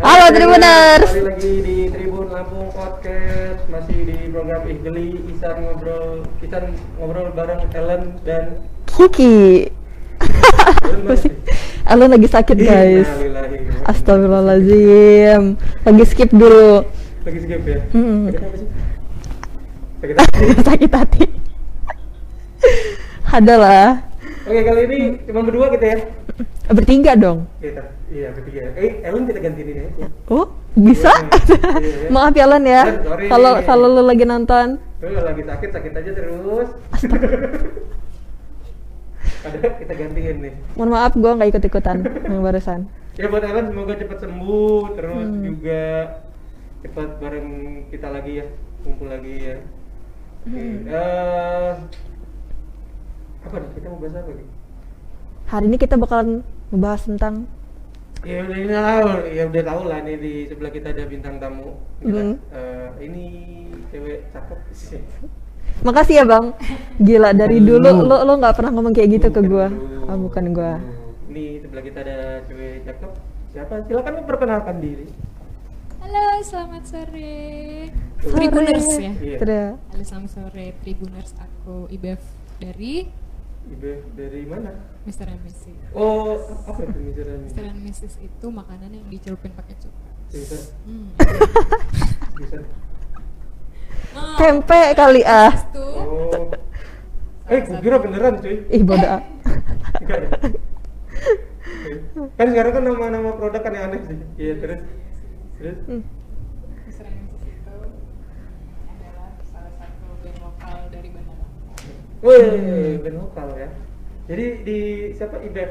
[0.00, 1.12] Halo Tribuners.
[1.12, 7.28] Kembali lagi di Tribun Lampung Podcast Masih di program Ih Geli Isan ngobrol Isan ngobrol
[7.36, 9.68] bareng Ellen dan Kiki.
[11.92, 13.12] Ellen lagi sakit guys.
[13.12, 13.84] Innalillahi.
[13.84, 15.60] Astagfirullahaladzim.
[15.60, 16.88] Lagi skip dulu.
[17.28, 17.80] Lagi skip ya?
[17.92, 18.32] Hmm.
[20.00, 21.24] Sakit hati sakit hati.
[23.28, 24.09] Ada lah.
[24.40, 25.98] Oke kali ini cuma berdua kita ya
[26.70, 27.50] Bertiga dong.
[27.58, 31.10] Kita, Iya bertiga Eh Ellen kita gantiin ini aja Oh, bisa?
[31.10, 32.08] Iya, iya.
[32.14, 32.82] Maaf ya Len ya.
[33.26, 34.78] Kalau kalau lu lagi nonton.
[35.00, 36.68] Lu lagi sakit, sakit aja terus
[39.40, 41.96] Ada kita gantiin nih Mohon maaf gue nggak ikut ikutan
[42.30, 42.80] yang barusan.
[43.16, 45.42] Ya buat Ellen semoga cepat sembuh terus Hmm.
[45.42, 45.82] juga
[46.80, 47.48] cepat bareng
[47.90, 48.46] kita lagi ya
[48.80, 49.56] kumpul lagi ya.
[50.40, 50.54] Oke.
[50.54, 50.76] Hmm.
[50.86, 51.69] eh,
[53.50, 54.48] apa nih kita mau bahas apa nih?
[55.50, 56.28] Hari ini kita bakalan
[56.70, 57.34] membahas tentang
[58.20, 61.80] Ya udah ini tahu, ya udah tahu lah nih di sebelah kita ada bintang tamu.
[62.04, 62.36] Hmm.
[62.52, 63.24] eh, ini
[63.90, 65.02] cewek cakep sih.
[65.86, 66.52] Makasih ya bang,
[67.00, 67.80] gila dari Lu.
[67.80, 69.66] dulu lo lo nggak pernah ngomong kayak gitu ke Bukan gua.
[69.66, 70.04] lu.
[70.06, 70.72] Oh, bukan gua.
[71.32, 73.10] Ini sebelah kita ada cewek cakep.
[73.50, 73.74] Siapa?
[73.88, 75.08] Silakan memperkenalkan diri.
[76.04, 77.34] Halo, selamat sore.
[78.20, 78.30] Sore.
[78.36, 79.12] Tribuners ya.
[79.16, 79.38] Iya.
[79.42, 79.66] Sudah.
[79.90, 81.30] Halo, selamat sore Tribuners.
[81.40, 82.20] Aku Ibef
[82.60, 83.08] dari
[83.66, 84.72] Ibe dari mana?
[85.04, 85.26] Mr.
[85.26, 85.76] and Mrs.
[85.92, 87.44] Oh, apa itu misalnya?
[87.44, 87.64] Mr.
[87.66, 88.14] and Mrs.
[88.18, 90.08] itu makanan yang dicelupin pakai cuka.
[90.30, 91.08] Bisa, Hmm.
[92.38, 92.58] bisa.
[94.10, 95.52] Oh, Tempe kali ah.
[95.52, 96.46] Itu Oh.
[97.46, 98.62] Eh, gue kira beneran cuy.
[98.68, 99.18] Ih bodoh.
[99.98, 100.28] Enggak ya?
[102.38, 104.16] kan sekarang kan nama-nama produk kan yang aneh sih.
[104.36, 104.80] Iya, terus.
[105.58, 105.76] Terus.
[105.84, 106.02] Hmm.
[106.86, 107.04] Mr.
[107.04, 107.42] and Mrs.
[107.44, 107.74] itu
[108.86, 111.46] adalah salah satu band lokal dari Bandara.
[112.20, 113.68] Wih, band lokal ya.
[114.28, 114.78] Jadi di
[115.16, 115.70] siapa Ibef?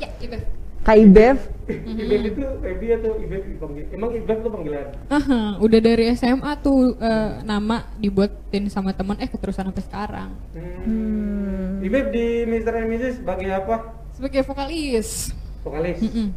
[0.00, 0.42] Ya, Ibef.
[0.82, 1.38] Kak Ibef.
[2.02, 3.84] Ibef itu Ebi atau Ibef dipanggil?
[3.94, 4.88] Emang Ibef itu panggilan?
[5.12, 10.30] Aha, udah dari SMA tuh eh, nama dibuatin sama temen eh keterusan sampai sekarang.
[10.56, 11.78] Hmm.
[11.86, 12.72] Ibef di Mr.
[12.82, 13.14] and Mrs.
[13.22, 13.76] sebagai apa?
[14.16, 15.30] Sebagai vokalis.
[15.62, 15.98] Vokalis.
[16.02, 16.28] Mm-mm.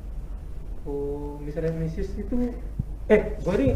[0.85, 1.65] Oh, Mr.
[1.65, 2.13] and Mrs.
[2.13, 2.53] itu
[3.09, 3.73] eh, gue nih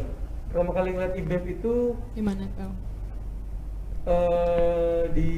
[0.53, 2.88] pertama kali ngeliat Ibef itu Gimana tau?
[4.09, 5.31] Eh di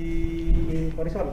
[0.95, 1.27] Horizon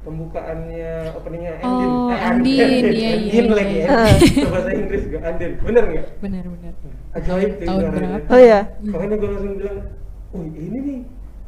[0.00, 3.84] pembukaannya openingnya Andin Oh, Eh, Andin, iya, iya, Andin iya, lagi iya.
[3.84, 4.48] ya Ah.
[4.48, 6.72] bahasa Inggris juga Andin bener nggak Benar-benar.
[7.12, 8.26] ajaib tuh Tahun berapa?
[8.28, 8.60] Oh ya.
[8.80, 9.78] makanya gue langsung bilang
[10.30, 10.98] oh ini nih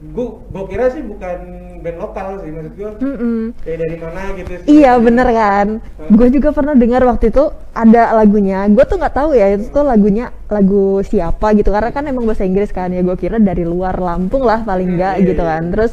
[0.02, 1.38] gue gue kira sih bukan
[1.78, 3.38] band lokal sih maksud gue Mm-mm.
[3.62, 5.66] kayak dari mana gitu sih Iya bener kan.
[6.10, 8.66] Gue juga pernah dengar waktu itu ada lagunya.
[8.66, 12.42] Gue tuh nggak tahu ya itu tuh lagunya lagu siapa gitu karena kan emang bahasa
[12.42, 13.02] Inggris kan ya.
[13.02, 15.50] Gue kira dari luar Lampung lah paling enggak Hmm, iya, gitu iya.
[15.54, 15.62] kan.
[15.70, 15.92] Terus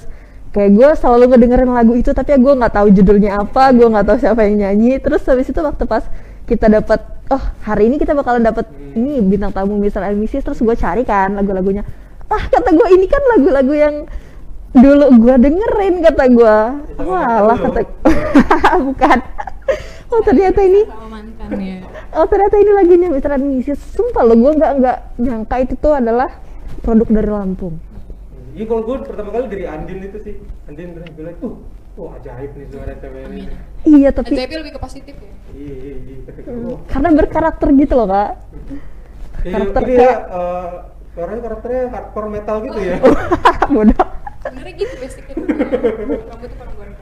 [0.50, 3.64] kayak gue selalu ngedengerin lagu itu tapi gue nggak tahu judulnya apa.
[3.74, 4.98] Gue nggak tahu siapa yang nyanyi.
[4.98, 6.06] Terus habis itu waktu pas
[6.46, 7.00] kita dapat
[7.30, 8.98] oh hari ini kita bakalan dapat Hmm.
[9.06, 10.02] ini bintang tamu Mr.
[10.02, 10.42] and Mrs.
[10.42, 11.86] terus gue cari kan lagu-lagunya
[12.30, 13.96] ah kata gue ini kan lagu-lagu yang
[14.70, 16.58] dulu gue dengerin kata gue
[17.02, 17.80] walah kata
[18.88, 19.20] bukan.
[20.10, 21.86] Oh ternyata ini ya.
[22.18, 23.82] oh ternyata ini lagunya and Mrs.
[23.94, 26.30] sumpah lo gue nggak nggak nyangka itu tuh adalah
[26.82, 27.76] produk dari Lampung.
[28.54, 30.36] Iya kalau gue pertama kali dari Andin itu sih.
[30.66, 31.54] Andin bilang bilang tuh
[31.98, 33.42] wah ajaib nih suara cewek ini.
[33.86, 35.32] Iya tapi Tapi lebih ke positif ya.
[35.54, 38.32] iya iya iya hmm, karena berkarakter gitu loh kak.
[39.40, 40.70] Iya, Karakter ini ya, kayak- eh,
[41.20, 42.96] suaranya karakternya hardcore metal gitu ya.
[43.76, 44.08] bodoh
[44.40, 45.44] Sebenarnya gitu basicnya ya.
[46.32, 46.96] Rambutnya pernah goreng.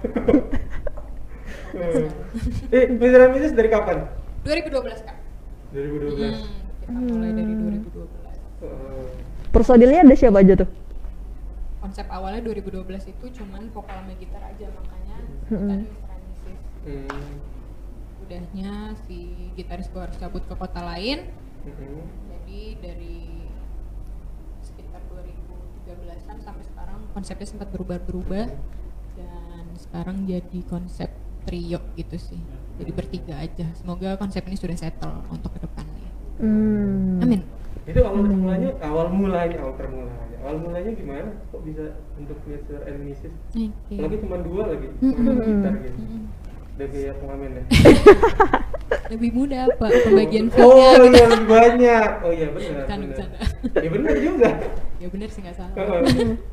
[2.73, 3.19] eh, Mr.
[3.21, 3.53] and Mrs.
[3.53, 3.97] dari kapan?
[4.41, 5.17] 2012 kak.
[5.69, 6.33] 2012.
[6.33, 6.49] Hmm,
[6.81, 7.61] kita mulai dari Hmm.
[7.85, 8.37] 2012.
[8.57, 9.07] Eh,
[9.47, 10.69] personilnya ada siapa aja tuh
[11.77, 15.85] Konsep awalnya 2012 itu cuman vokal sama gitar aja makanya Hmm.
[15.85, 16.57] Mrs.
[16.83, 17.31] hmm,
[18.25, 18.71] Udahnya
[19.05, 19.17] si
[19.53, 21.29] gitaris gua harus cabut ke kota lain.
[21.63, 22.01] hmm.
[22.27, 23.17] Jadi dari
[26.27, 28.45] 2013an sampai sekarang konsepnya sempat berubah-berubah
[29.15, 31.09] dan sekarang jadi konsep
[31.47, 32.41] trio gitu sih.
[32.77, 33.65] Jadi bertiga aja.
[33.73, 36.09] Semoga konsep ini sudah settle untuk ke depannya.
[36.43, 37.23] hmm.
[37.23, 37.41] Amin.
[37.87, 40.35] Itu awal mulanya, awal mulanya, awal permulanya.
[40.43, 41.31] Awal mulanya gimana?
[41.49, 42.83] Kok bisa untuk Mr.
[42.83, 43.33] and Mrs.
[43.55, 43.95] Oke.
[43.95, 45.99] Lagi cuma dua lagi, cuma dua gitar gitu.
[46.03, 46.23] Mm-mm.
[46.77, 47.63] Udah kayak pengamen ya.
[49.07, 50.89] Lebih mudah pak pembagian Oh, fee-nya.
[50.89, 51.07] gitu.
[51.07, 52.09] iya lebih banyak.
[52.21, 52.83] Oh iya benar.
[52.83, 52.97] Benar.
[53.03, 53.37] bercanda.
[53.75, 54.49] Ya benar juga.
[54.97, 55.77] Ya bener sih nggak salah.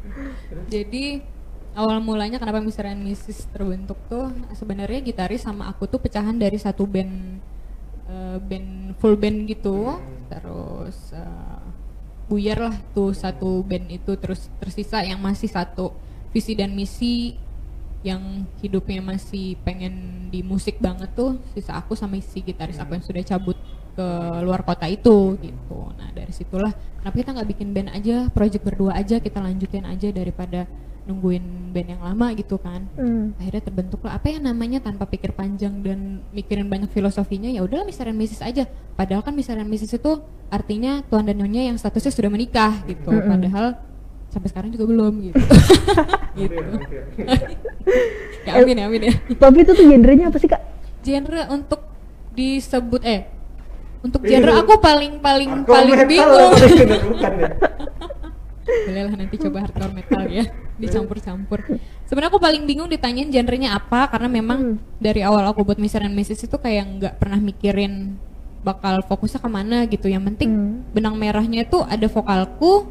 [0.68, 1.24] Jadi
[1.72, 2.86] awal mulanya kenapa Mr.
[2.86, 7.40] and Mrs terbentuk tuh sebenarnya gitaris sama aku tuh pecahan dari satu band
[8.04, 10.28] eh, band full band gitu Hmm.
[10.30, 11.64] terus eh,
[12.24, 15.92] buyar lah tuh satu band itu terus tersisa yang masih satu
[16.28, 17.36] visi dan misi
[18.04, 23.04] yang hidupnya masih pengen di musik banget tuh sisa aku sama si gitaris aku yang
[23.04, 23.56] sudah cabut
[23.94, 24.06] ke
[24.44, 26.68] luar kota itu gitu nah dari situlah
[27.00, 30.68] kenapa kita nggak bikin band aja project berdua aja kita lanjutin aja daripada
[31.04, 33.32] nungguin band yang lama gitu kan Hmm.
[33.36, 38.08] akhirnya terbentuklah apa yang namanya tanpa pikir panjang dan mikirin banyak filosofinya ya udahlah Mr.
[38.12, 38.64] and Mrs aja
[38.96, 39.56] padahal kan Mr.
[39.56, 40.12] and Mrs itu
[40.48, 43.30] artinya tuan dan nyonya yang statusnya sudah menikah gitu Mm-mm.
[43.30, 43.66] padahal
[44.34, 45.38] sampai sekarang juga belum gitu
[46.40, 46.54] gitu
[48.46, 50.60] ya amin ya amin ya Tapi itu tuh genrenya apa sih kak?
[51.00, 51.80] genre untuk
[52.32, 53.28] disebut eh
[54.00, 54.42] untuk Bingung.
[54.42, 56.50] genre aku paling paling Hardcore paling metal bingung
[57.12, 57.48] bukan ya?
[58.64, 60.44] bolehlah nanti coba hardcore metal ya
[60.74, 61.58] dicampur-campur
[62.02, 64.76] sebenarnya aku paling bingung ditanyain genrenya apa karena memang Hmm.
[64.98, 66.02] dari awal aku buat Mr.
[66.02, 68.16] and Mrs itu kayak nggak pernah mikirin
[68.60, 70.74] bakal fokusnya ke mana gitu yang penting Hmm.
[70.90, 72.88] benang merahnya itu ada vokalku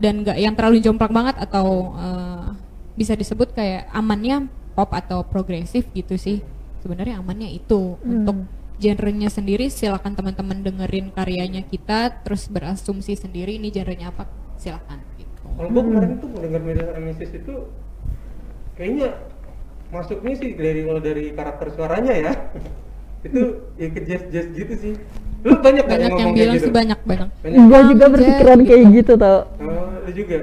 [0.00, 2.48] dan nggak yang terlalu jomplang banget atau eh,
[2.96, 6.40] bisa disebut kayak amannya pop atau progresif gitu sih.
[6.80, 8.00] Sebenarnya amannya itu.
[8.00, 8.24] Hmm.
[8.24, 8.36] untuk
[8.80, 14.24] genrenya sendiri silakan teman-teman dengerin karyanya kita terus berasumsi sendiri ini genrenya apa
[14.56, 15.44] silakan gitu.
[15.52, 17.54] Kalau gue kemarin tuh mendengar Mrs itu
[18.80, 19.20] kayaknya
[19.92, 22.32] masuknya sih dari kalau dari karakter suaranya ya.
[23.28, 24.94] Itu ya ke jazz jazz gitu sih.
[25.40, 26.64] Lu banyak kan banyak yang kayak bilang gitu?
[26.64, 27.60] sih banyak banyak Banyak.
[27.64, 29.38] Gue juga berpikiran kayak gitu tau.
[29.56, 30.36] Oh, lu juga.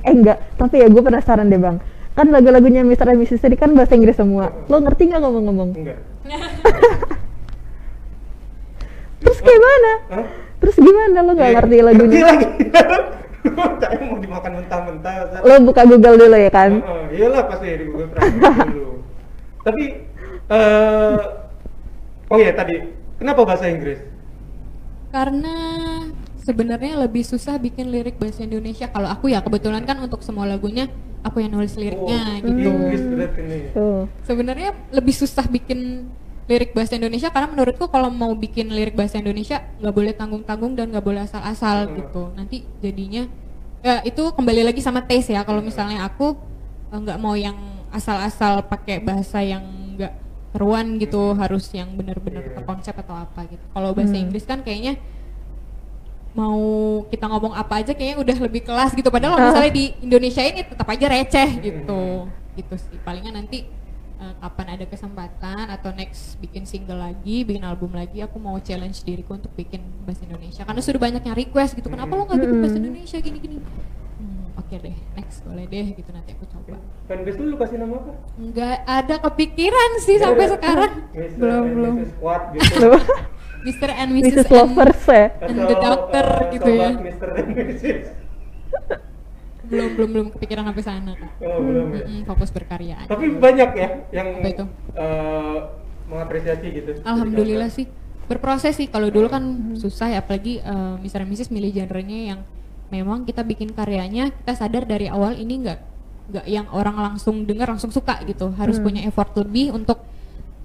[0.00, 1.76] eh enggak, tapi ya gue penasaran deh bang.
[2.12, 3.06] Kan lagu-lagunya Mr.
[3.08, 3.38] and Mrs.
[3.38, 4.50] tadi kan bahasa Inggris semua.
[4.66, 5.68] Lo ngerti nggak ngomong-ngomong?
[5.72, 5.98] Enggak.
[9.18, 9.90] Terus gimana?
[10.10, 10.26] Hah?
[10.58, 12.18] Terus gimana lo nggak Eh, ngerti lagunya?
[12.18, 12.46] Ngerti lagi.
[13.78, 15.12] Saya mau dimakan mentah-mentah.
[15.40, 16.82] Lo buka Google dulu ya kan?
[16.82, 18.92] Oh, iyalah pasti di Google Translate dulu.
[19.66, 19.82] Tapi
[20.48, 21.16] eh
[22.26, 22.74] oh ya tadi
[23.18, 23.98] kenapa bahasa Inggris?
[25.08, 25.54] karena
[26.38, 30.84] sebenarnya lebih susah bikin lirik bahasa Indonesia kalau aku ya kebetulan kan untuk semua lagunya
[31.20, 33.62] aku yang nulis liriknya Oh, gitu Inggris berarti nih.
[33.72, 34.04] Tuh.
[34.22, 36.08] sebenarnya lebih susah bikin
[36.44, 40.88] lirik bahasa Indonesia karena menurutku kalau mau bikin lirik bahasa Indonesia nggak boleh tanggung-tanggung dan
[40.88, 41.96] nggak boleh asal-asal Hmm.
[42.00, 43.24] gitu nanti jadinya
[43.78, 46.36] ya itu kembali lagi sama taste ya kalau misalnya aku
[46.88, 47.56] eh, nggak mau yang
[47.88, 49.64] asal-asal pakai bahasa yang
[50.48, 52.54] keruan gitu harus yang benar-benar Iya.
[52.56, 53.60] terkonsep atau apa gitu.
[53.68, 54.24] Kalau bahasa Hmm.
[54.24, 54.96] Inggris kan kayaknya
[56.32, 56.60] mau
[57.08, 59.08] kita ngomong apa aja kayaknya udah lebih kelas gitu.
[59.08, 62.02] Padahal kalau misalnya di Indonesia ini tetap aja receh gitu.
[62.54, 62.96] Gitu sih.
[63.00, 63.66] Palingan nanti
[64.18, 69.02] eh, kapan ada kesempatan atau next bikin single lagi bikin album lagi aku mau challenge
[69.02, 70.62] diriku untuk bikin bahasa Indonesia.
[70.62, 71.86] Karena sudah banyak yang request gitu.
[71.86, 72.86] Kenapa lo nggak bikin bahasa Mm-mm.
[72.88, 73.38] Indonesia gini
[74.58, 76.76] hmm, oke deh next boleh deh gitu nanti aku coba
[77.06, 78.12] Fanbase lu lu kasih nama apa?
[78.36, 80.52] nggak ada kepikiran sih sampai Ada.
[80.54, 81.38] sekarang Mr.
[81.38, 82.10] belum and belum Mrs.
[82.12, 82.88] Squad gitu.
[83.60, 83.88] Mr.
[83.92, 84.26] and Mrs.
[84.28, 84.38] Mrs.
[84.40, 85.24] and- Lovers ya?
[85.40, 86.88] And the doctor eh, gitu ya.
[86.96, 87.28] Mr.
[87.32, 88.02] and Mrs.
[89.62, 92.00] belum belum belum kepikiran sampai sana Oh, belum ya.
[92.02, 93.08] Mm-mm, fokus berkarya aja.
[93.10, 94.64] Tapi banyak ya yang Apa itu?
[94.94, 95.56] eh,
[96.06, 96.90] mengapresiasi gitu.
[97.02, 97.84] Alhamdulillah sih
[98.24, 99.72] berproses sih kalau dulu kan Hmm.
[99.74, 101.20] susah ya apalagi eh, Mr.
[101.20, 101.48] and Mrs.
[101.48, 102.40] milih genrenya yang
[102.88, 105.78] memang kita bikin karyanya kita sadar dari awal ini nggak
[106.28, 108.84] nggak yang orang langsung dengar langsung suka gitu harus Hmm.
[108.84, 110.04] punya effort lebih untuk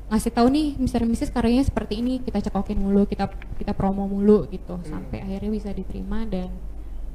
[0.08, 1.03] ngasih tahu nih Mr.
[1.03, 1.32] and Mrs.
[1.32, 4.86] karyanya seperti ini kita cekokin mulu kita kita promo mulu gitu Hmm.
[4.86, 6.51] sampai akhirnya bisa diterima dan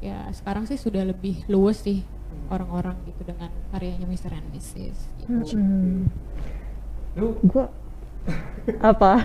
[0.01, 2.53] ya sekarang sih sudah lebih luas sih Hmm.
[2.53, 4.33] orang-orang gitu dengan karyanya Mr.
[4.33, 4.97] and Mrs.
[5.19, 5.57] gitu.
[5.57, 6.09] Hmm.
[7.17, 7.65] Lu Gue
[8.85, 9.25] apa?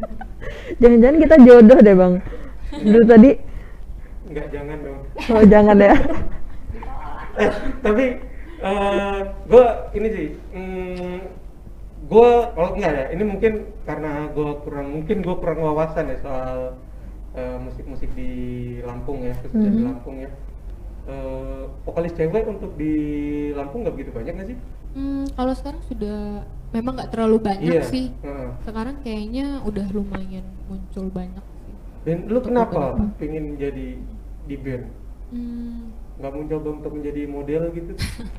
[0.80, 2.14] Jangan-jangan kita jodoh deh bang.
[2.74, 3.30] Dulu tadi,
[4.24, 5.00] enggak jangan dong.
[5.30, 5.94] oh jangan ya.
[7.40, 7.50] eh,
[7.80, 8.04] tapi
[8.64, 11.16] eh gue ini sih mm,
[12.04, 13.52] gue kalau enggak ya ini mungkin
[13.84, 16.58] karena gue kurang mungkin gue kurang wawasan ya soal
[17.32, 18.30] eh, musik-musik di
[18.80, 19.88] Lampung ya khususnya di Mhm.
[19.88, 20.30] Lampung ya
[21.04, 22.92] Eh, vokalis cewek untuk di
[23.52, 24.58] Lampung nggak begitu banyak nggak sih?
[24.96, 27.84] Hmm, kalau sekarang sudah memang nggak terlalu banyak Iya.
[27.84, 28.08] sih.
[28.24, 28.48] Heeh.
[28.64, 31.44] Sekarang kayaknya udah lumayan muncul banyak.
[32.04, 33.96] Dan lu kenapa pengen jadi
[34.44, 34.84] di band?
[35.32, 37.92] Hmm, Nggak mencoba untuk menjadi model gitu?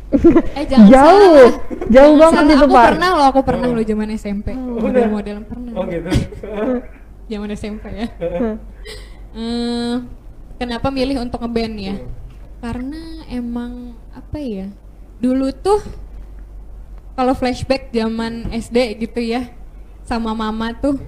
[0.58, 1.52] eh jangan Jauh, salah.
[1.92, 2.56] jauh Jangan banget salah.
[2.56, 3.74] itu Aku pernah loh, aku pernah Oh.
[3.76, 4.48] loh zaman SMP.
[4.54, 5.72] Oh, Model-model pernah.
[5.76, 6.10] Oh gitu.
[7.34, 8.08] Zaman SMP ya.
[9.34, 10.06] Hmm,
[10.62, 11.96] kenapa milih untuk ngeband ya?
[11.98, 12.08] Hmm.
[12.62, 14.70] Karena emang apa ya?
[15.18, 15.82] Dulu tuh
[17.18, 19.50] kalau flashback zaman SD gitu ya
[20.06, 21.02] sama mama tuh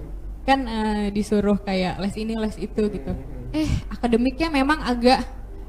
[0.48, 3.12] kan eh, disuruh kayak les ini les itu gitu.
[3.52, 5.20] Eh akademiknya memang agak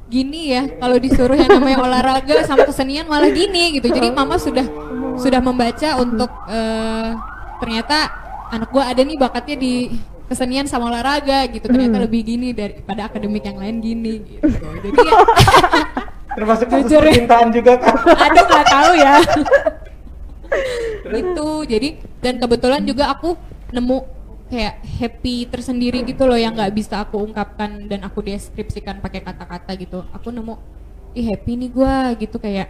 [0.08, 3.92] gini ya kalau disuruh yang namanya olahraga sama kesenian malah gini gitu.
[3.92, 4.64] Jadi mama sudah
[5.20, 7.12] sudah membaca untuk eh,
[7.60, 7.98] ternyata
[8.50, 9.74] anak gua ada nih bakatnya di
[10.26, 11.68] kesenian sama olahraga gitu.
[11.68, 12.06] Ternyata Hmm.
[12.08, 14.48] lebih gini daripada akademik yang lain gini gitu.
[14.88, 15.14] Jadi ya
[16.30, 17.12] Termasuk kasus Jujur ya.
[17.12, 17.96] percintaan juga kan?
[18.16, 19.14] ada nggak tahu ya
[21.10, 23.34] itu jadi dan kebetulan juga aku
[23.70, 23.98] nemu
[24.50, 29.72] kayak happy tersendiri gitu loh yang nggak bisa aku ungkapkan dan aku deskripsikan pakai kata-kata
[29.78, 30.56] gitu aku nemu
[31.14, 32.68] ih happy nih gua gitu kayak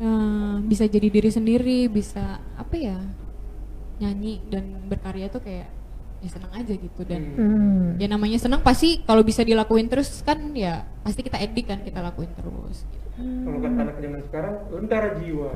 [0.00, 2.98] eh, bisa jadi diri sendiri bisa apa ya
[3.98, 5.68] nyanyi dan berkarya tuh kayak
[6.18, 7.94] ya senang aja gitu dan Hmm.
[7.98, 12.02] ya namanya senang pasti kalau bisa dilakuin terus kan ya pasti kita edik kan kita
[12.02, 13.06] lakuin terus gitu.
[13.18, 15.50] Kalau kata anak zaman sekarang, lentara jiwa.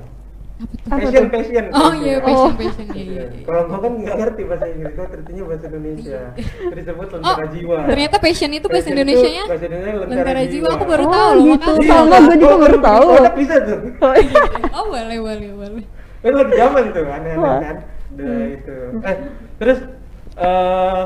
[0.63, 1.65] Apa tuh Apa passion, passion.
[1.73, 2.53] oh iya passion.
[2.53, 2.53] passion Oh.
[2.55, 3.13] passion ya, Iya.
[3.13, 3.43] ya, ya.
[3.43, 6.21] Kalau gua kan nggak ngerti bahasa Inggris, gua tertinya bahasa Indonesia.
[6.37, 7.77] Jadi disebut Oh, lentara jiwa.
[7.85, 11.31] ternyata passion itu bahasa Passion Indonesia nya bahasa Indonesia Lentara Jiwa, aku baru Oh, tahu
[11.33, 11.73] loh gitu.
[11.73, 11.89] makasih.
[11.89, 13.07] Sama, gua juga oh, baru tahu.
[13.35, 13.79] bisa tuh.
[13.99, 14.43] Oh, iya.
[14.77, 15.85] Oh boleh boleh boleh.
[16.21, 17.77] Kan lagi zaman tuh, aneh-aneh kan.
[18.13, 18.77] Udah itu.
[19.03, 19.17] Eh,
[19.57, 19.79] terus
[20.35, 21.03] eh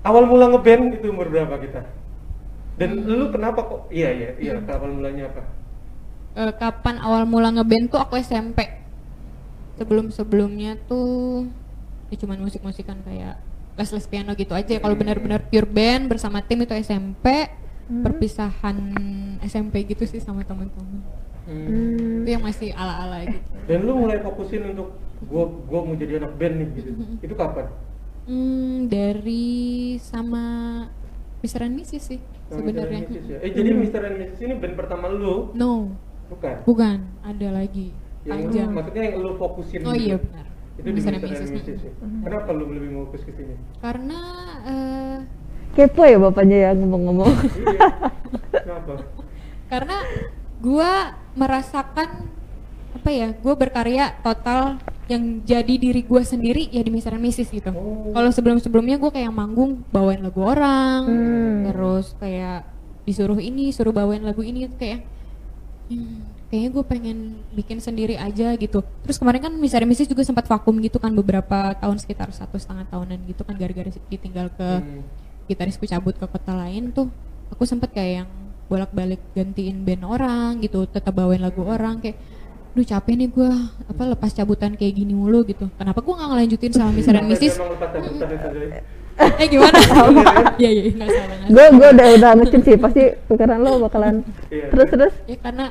[0.00, 1.82] awal mula ngeband itu umur berapa kita?
[2.74, 3.10] Dan Hmm.
[3.12, 3.80] lu kenapa kok?
[3.88, 4.52] Iya iya iya.
[4.64, 5.42] Awal mulanya apa?
[6.38, 8.62] Eh, kapan awal mula ngeband tuh aku SMP.
[9.74, 11.50] Sebelum sebelumnya tuh
[12.14, 13.42] ya cuman musik-musikan kayak
[13.74, 14.78] les-les piano gitu aja.
[14.78, 17.50] Kalau benar-benar pure band bersama tim itu SMP.
[17.90, 18.78] Perpisahan
[19.42, 21.02] SMP gitu sih sama teman-teman.
[21.48, 22.22] Hmm.
[22.22, 23.42] Itu yang masih ala-ala gitu.
[23.66, 24.94] Dan lu mulai fokusin untuk
[25.26, 26.90] gua gua mau jadi anak band nih gitu.
[26.94, 27.18] Hmm.
[27.18, 27.66] Itu kapan?
[28.30, 30.44] Hmm, dari sama
[31.42, 31.66] Mr.
[31.66, 33.10] and Mrs sih sebenarnya.
[33.26, 33.42] Ya?
[33.42, 34.00] Eh jadi Mr.
[34.06, 34.38] and Mrs.
[34.44, 35.50] ini band pertama lu?
[35.56, 35.96] No,
[36.28, 36.54] Bukan.
[36.64, 36.96] bukan.
[37.22, 37.92] Ada lagi.
[38.22, 38.68] Yang Panjang.
[38.72, 39.80] maksudnya yang lu fokusin.
[39.82, 40.04] Oh gitu.
[40.04, 40.44] iya benar.
[40.78, 41.50] Itu di Mrs.
[41.50, 41.80] Mrs.
[41.82, 41.92] ya?
[41.98, 43.54] Kenapa lu lebih mau fokus ke sini?
[43.80, 44.18] Karena
[44.62, 45.16] eh,
[45.68, 47.28] Kepo ya bapaknya ya ngomong-ngomong.
[47.28, 47.80] Iya.
[48.52, 48.94] Kenapa?
[49.72, 49.96] karena
[50.58, 50.90] gua
[51.36, 52.08] merasakan
[52.88, 57.52] apa ya gue berkarya total yang jadi diri gua sendiri ya di and Mrs.
[57.52, 58.10] gitu Oh.
[58.10, 61.56] kalau sebelum sebelumnya gue kayak manggung bawain lagu orang Hmm.
[61.68, 62.64] terus kayak
[63.04, 65.04] disuruh ini suruh bawain lagu ini kayak
[65.88, 67.18] hmm, kayaknya gue pengen
[67.52, 68.80] bikin sendiri aja gitu.
[69.04, 70.08] Terus kemarin kan and Mrs.
[70.08, 74.48] juga sempat vakum gitu kan beberapa tahun sekitar satu setengah tahunan gitu kan gara-gara ditinggal
[74.52, 75.02] ke Hmm.
[75.48, 77.08] gitarisku cabut ke kota lain tuh.
[77.52, 78.28] Aku sempet kayak yang
[78.68, 82.20] bolak-balik gantiin band orang gitu tetap bawain lagu orang kayak
[82.76, 83.48] duh capek nih gua
[83.88, 85.72] apa lepas cabutan kayak gini mulu gitu.
[85.80, 88.84] Kenapa gua nggak ngelanjutin sama dan Sampai
[89.18, 89.76] Eh gimana
[90.62, 94.70] iya iya nggak salah gue gue udah udah ngecip sih pasti pikiran lo bakalan Iya,
[94.70, 94.92] terus iya.
[94.94, 95.64] terus ya karena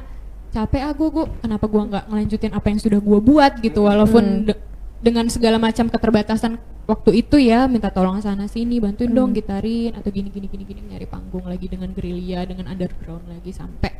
[0.47, 4.23] capek ah gua, gua kenapa gua nggak ngelanjutin apa yang sudah gua buat gitu walaupun
[4.43, 4.63] de-
[4.97, 10.07] dengan segala macam keterbatasan waktu itu ya minta tolong sana sini bantuin dong gitarin atau
[10.07, 13.91] gini gini gini gini nyari panggung lagi dengan gerilya dengan underground lagi sampai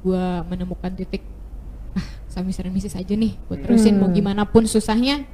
[0.00, 1.24] gua menemukan titik
[1.92, 2.68] ah sama Mr.
[2.68, 4.14] and Mrs aja nih gua terusin mau Hmm.
[4.14, 5.24] gimana pun susahnya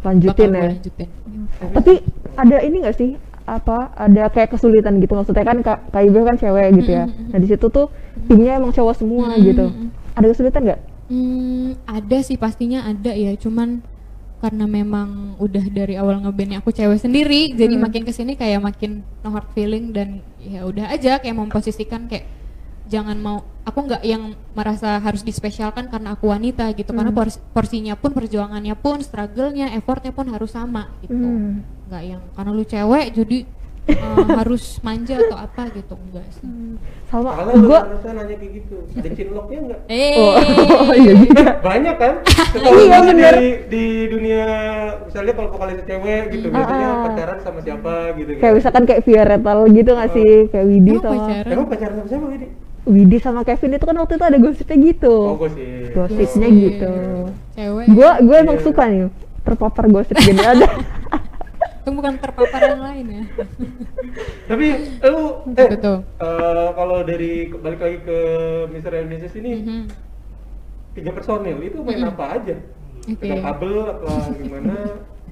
[0.00, 0.70] lanjutin bakal ya.
[0.72, 1.08] lanjutin
[1.60, 1.92] tapi
[2.36, 3.10] ada ini gak sih?
[3.44, 3.90] Apa?
[3.98, 5.12] Ada kayak kesulitan gitu.
[5.18, 7.04] Maksudnya kan kak kak Ibe kan cewek gitu ya.
[7.10, 7.90] Nah di situ tuh
[8.30, 9.66] timnya emang cowok semua gitu.
[10.14, 10.80] Ada kesulitan nggak?
[11.10, 13.82] Hmm, ada sih pastinya ada ya, cuman
[14.38, 17.82] karena memang udah dari awal ngebandnya aku cewek sendiri, jadi Hmm.
[17.90, 22.24] makin ke sini kayak makin no hard feeling dan ya udah aja kayak memposisikan kayak
[22.90, 27.18] jangan mau aku nggak yang merasa harus dispesialkan karena aku wanita gitu, karena Hmm.
[27.18, 31.62] pors- porsinya pun perjuangannya pun struggle-nya effortnya pun harus sama gitu, Hmm.
[31.86, 33.38] nggak yang karena lu cewek jadi
[33.80, 33.96] eh,
[34.38, 36.46] harus manja atau apa gitu enggak sih.
[37.06, 38.76] sama lu gue harusnya nanya kayak gitu.
[38.92, 39.80] Ada cinloknya enggak?
[39.88, 40.32] Eh, oh,
[40.84, 41.12] oh iya
[41.58, 42.14] Banyak kan?
[42.54, 43.34] Iya, Kalau bener.
[43.34, 44.44] di, di dunia
[45.02, 46.56] misalnya kalau vokalis cewek gitu Hmm.
[46.56, 47.02] biasanya Ah, ah.
[47.04, 51.10] pacaran sama siapa gitu kayak misalkan kayak Via Retal gitu gak sih kayak Widi sama
[51.16, 51.50] pacaran?
[51.50, 52.48] Emang pacaran sama siapa ini?
[52.82, 55.72] Widi sama Kevin itu kan waktu itu ada gosipnya gitu Oh, gue sih.
[55.90, 56.62] gosipnya Gosip.
[56.62, 56.92] gitu
[57.52, 57.86] Cewek.
[57.88, 58.64] gue gue emang Iya.
[58.64, 59.02] suka nih
[59.40, 60.68] terpapar gosip gini ada
[61.80, 63.22] Itu bukan terpapar yang lain ya.
[64.48, 64.66] Tapi
[65.02, 65.96] lu eh Betul.
[66.18, 68.18] eh, kalau dari balik lagi ke
[68.68, 68.92] Mr.
[68.94, 69.80] and Mrs ini Mhm.
[70.92, 72.10] tiga personil itu main Mhm.
[72.10, 72.56] apa aja?
[73.02, 73.16] Oke.
[73.16, 74.76] Pegang kabel apa gimana?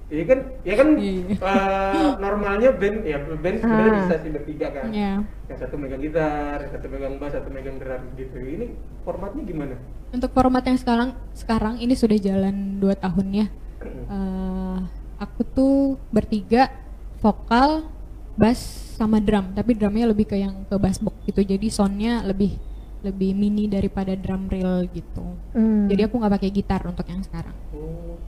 [0.09, 3.99] Iya kan, ya kan eh, normalnya band ya band sebenarnya Ah.
[4.00, 4.88] bisa sih bertiga kan.
[4.88, 5.12] Iya.
[5.53, 8.37] Yang satu megang gitar, yang satu megang bass, satu megang drum gitu.
[8.41, 8.67] Ini
[9.05, 9.77] formatnya gimana?
[10.09, 13.47] Untuk format yang sekarang sekarang ini sudah jalan 2 tahun ya.
[13.85, 14.79] Eh,
[15.21, 15.77] aku tuh
[16.09, 16.73] bertiga
[17.21, 17.85] vokal,
[18.33, 18.61] bass
[18.97, 21.45] sama drum, tapi drumnya lebih ke yang ke bass box gitu.
[21.45, 22.57] Jadi soundnya lebih
[22.99, 25.23] lebih mini daripada drum reel gitu.
[25.53, 25.87] Hmm.
[25.87, 27.55] Jadi aku nggak pakai gitar untuk yang sekarang.
[27.71, 28.19] Oh,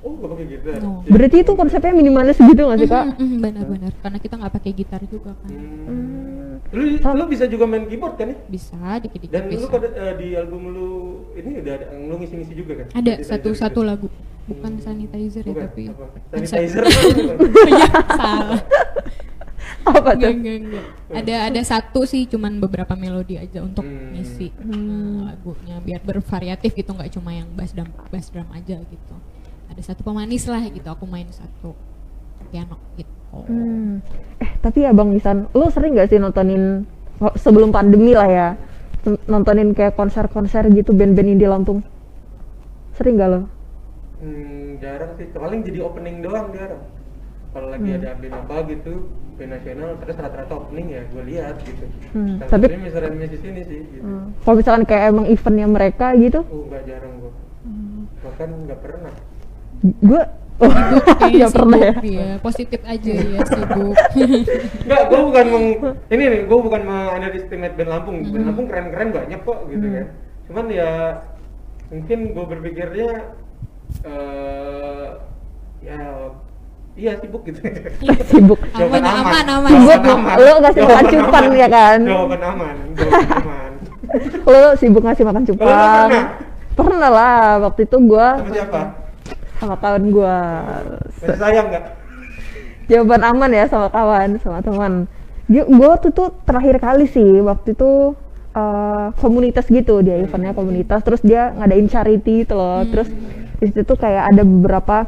[0.00, 0.76] oh gak pakai gitar.
[0.78, 0.90] No.
[1.00, 5.00] Jadi- berarti itu konsepnya minimalis gitu gak sih kak Benar-benar, karena kita nggak pakai gitar
[5.04, 5.50] juga kan.
[5.50, 5.84] Hmm.
[5.84, 6.54] Hmm.
[6.70, 8.36] Lu, lu bisa juga main keyboard kan ya?
[8.46, 9.66] Bisa dikit-dikit Dan lu bisa.
[9.68, 10.88] pada eh, di album lu
[11.34, 12.86] ini udah ada lu ngisi-ngisi juga kan?
[12.94, 13.80] Ada Sanitizer satu gitu?
[13.82, 14.06] lagu,
[14.46, 16.04] bukan sanitizer ya Bukan, tapi apa?
[16.40, 16.82] Sanitizer?
[17.70, 18.60] Iya, salah.
[19.80, 20.84] apa Enggak, tuh enggak, enggak.
[21.10, 24.12] Ada ada satu sih cuman beberapa melodi aja untuk Hmm.
[24.12, 24.70] ngisi Hmm.
[24.70, 29.14] uh, lagunya biar bervariatif gitu nggak cuma yang bass drum bass drum aja gitu.
[29.80, 31.72] Ada satu pemanis lah gitu aku main satu.
[32.52, 33.08] piano gitu
[33.46, 34.02] Hmm.
[34.36, 36.82] Eh tapi ya Bang Isan, lu sering gak sih nontonin
[37.16, 38.48] oh, sebelum pandemi lah ya,
[39.24, 41.80] nontonin kayak konser-konser gitu band-band indie Lampung?
[42.92, 43.40] Sering gak lo?
[44.18, 46.82] Hmm, jarang sih, paling jadi opening doang jarang.
[47.50, 47.98] Kalau lagi Hmm.
[48.02, 48.92] ada band apa gitu,
[49.38, 51.84] band nasional, terus rata-rata opening ya gue lihat gitu.
[52.10, 53.02] Hmm, tapi- satunya Mr.
[53.06, 53.42] and Mrs.
[53.46, 53.80] ini sih.
[53.86, 54.02] Gitu.
[54.02, 54.34] Hmm.
[54.42, 57.32] Kalau misalkan kayak emang eventnya mereka gitu, Oh nggak jarang gue,
[57.62, 58.10] Hmm.
[58.20, 59.14] bahkan nggak pernah.
[59.80, 60.22] Gue
[60.60, 60.72] oh,
[61.32, 61.94] nggak pernah ya.
[61.98, 63.96] dia, positif aja ya sibuk
[64.84, 65.66] Enggak, gue bukan meng,
[66.08, 68.16] ini nih, gue bukan underestimate band Lampung.
[68.28, 68.46] Band Mhm.
[68.46, 69.94] Lampung keren-keren banyak kok gitu Hmm.
[69.96, 70.06] kan.
[70.46, 70.90] Cuman ya
[71.88, 73.10] mungkin gue berpikirnya
[74.04, 75.08] eh
[75.80, 75.98] ya
[76.92, 77.58] iya sibuk gitu.
[78.30, 78.60] Sibuk.
[78.76, 79.70] Jawaban Aman, aman, aman.
[79.72, 80.36] Sibuk, aman.
[80.36, 81.52] lu ngasih makan aman.
[81.56, 81.98] ya kan?
[82.04, 83.70] Jawaban aman, jawaban aman.
[84.44, 85.66] Lo sibuk ngasih makan cupang.
[86.10, 86.26] pernah?
[86.70, 88.80] Pernah lah, waktu itu gue Sama siapa?
[89.60, 90.36] Sama kawan gue.
[91.20, 91.84] Masih sayang nggak?
[92.90, 95.06] jawaban aman ya sama kawan sama teman.
[95.46, 98.18] Gue waktu itu terakhir kali sih waktu itu
[98.58, 102.82] eh, komunitas gitu dia eventnya komunitas terus dia ngadain charity gitu loh.
[102.90, 103.08] Terus
[103.62, 105.06] di situ tuh kayak ada beberapa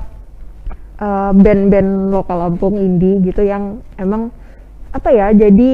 [1.03, 4.31] eh, band-band lokal Lampung indie gitu yang emang
[4.93, 5.73] apa ya jadi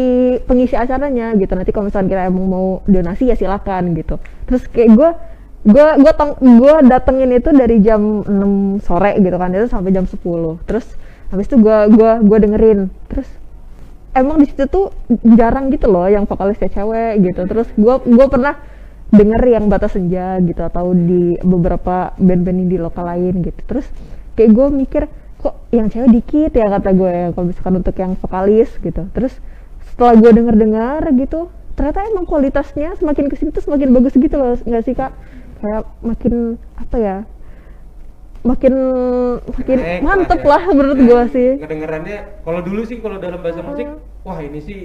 [0.49, 1.53] pengisi acaranya gitu.
[1.53, 4.17] Nanti kalau misalnya kita emang mau donasi ya silakan gitu.
[4.49, 5.11] Terus kayak gue
[5.67, 10.07] gue gue tong gue datengin itu dari jam 6 sore gitu kan itu sampai jam
[10.07, 10.19] 10
[10.65, 10.87] terus
[11.29, 12.89] habis itu gue gua gua dengerin.
[13.09, 13.29] Terus
[14.17, 14.91] emang di situ tuh
[15.37, 17.41] jarang gitu loh yang vokalisnya cewek gitu.
[17.45, 18.57] Terus gue gue pernah
[19.09, 23.61] denger yang batas senja gitu atau di beberapa band-band indie lokal lain gitu.
[23.69, 23.87] Terus
[24.37, 25.03] kayak gue mikir
[25.39, 29.05] kok yang cewek dikit ya kata gue ya kalau misalkan untuk yang vokalis gitu.
[29.13, 29.33] Terus
[29.93, 34.35] setelah gue denger dengar gitu ternyata emang kualitasnya semakin ke sini tuh semakin bagus gitu
[34.35, 34.57] loh.
[34.65, 35.13] Nggak sih kak
[35.59, 36.35] kayak makin
[36.75, 37.17] apa ya
[38.41, 38.75] makin
[39.51, 40.49] makin Naik mantep ya.
[40.49, 43.87] lah menurut gue sih Ngedengerannya, kalau dulu sih kalau dalam bahasa musik,
[44.23, 44.79] wah ini sih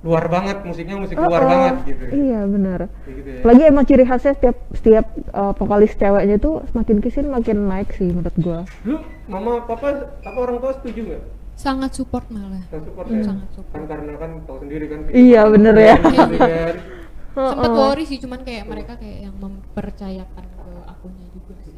[0.00, 1.50] luar banget musiknya musik luar Oh, oh.
[1.50, 2.02] banget gitu.
[2.14, 2.80] Iya benar.
[3.02, 3.40] Gitu ya.
[3.42, 7.90] Lagi emang ciri khasnya setiap setiap uh, vokalis ceweknya tuh semakin ke sini makin naik
[7.90, 8.60] sih menurut gua.
[8.82, 11.24] Lu mama papa apa orang tua setuju nggak?
[11.56, 13.16] sangat support malah Nggak support Hmm.
[13.16, 13.24] ya?
[13.24, 13.72] Sangat support.
[13.72, 14.98] Kan karena kan tahu sendiri kan.
[15.10, 15.96] Iya, bener ya.
[15.98, 16.36] Gitu
[17.38, 17.52] kan.
[17.52, 21.74] sempat worry sih cuman kayak mereka kayak yang mempercayakan ke akunya juga sih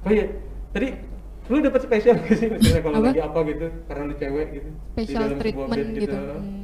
[0.00, 0.26] Oh iya,
[0.70, 0.88] tadi
[1.46, 3.06] lu dapat spesial nggak sih misalnya kalau Apa?
[3.06, 4.68] lagi apa gitu karena lu cewek gitu?
[4.88, 6.18] special sebuah treatment band gitu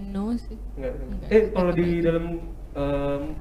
[0.09, 0.93] no sih Enggak.
[0.97, 2.03] Enggak, Eh kalau di aja.
[2.05, 2.25] dalam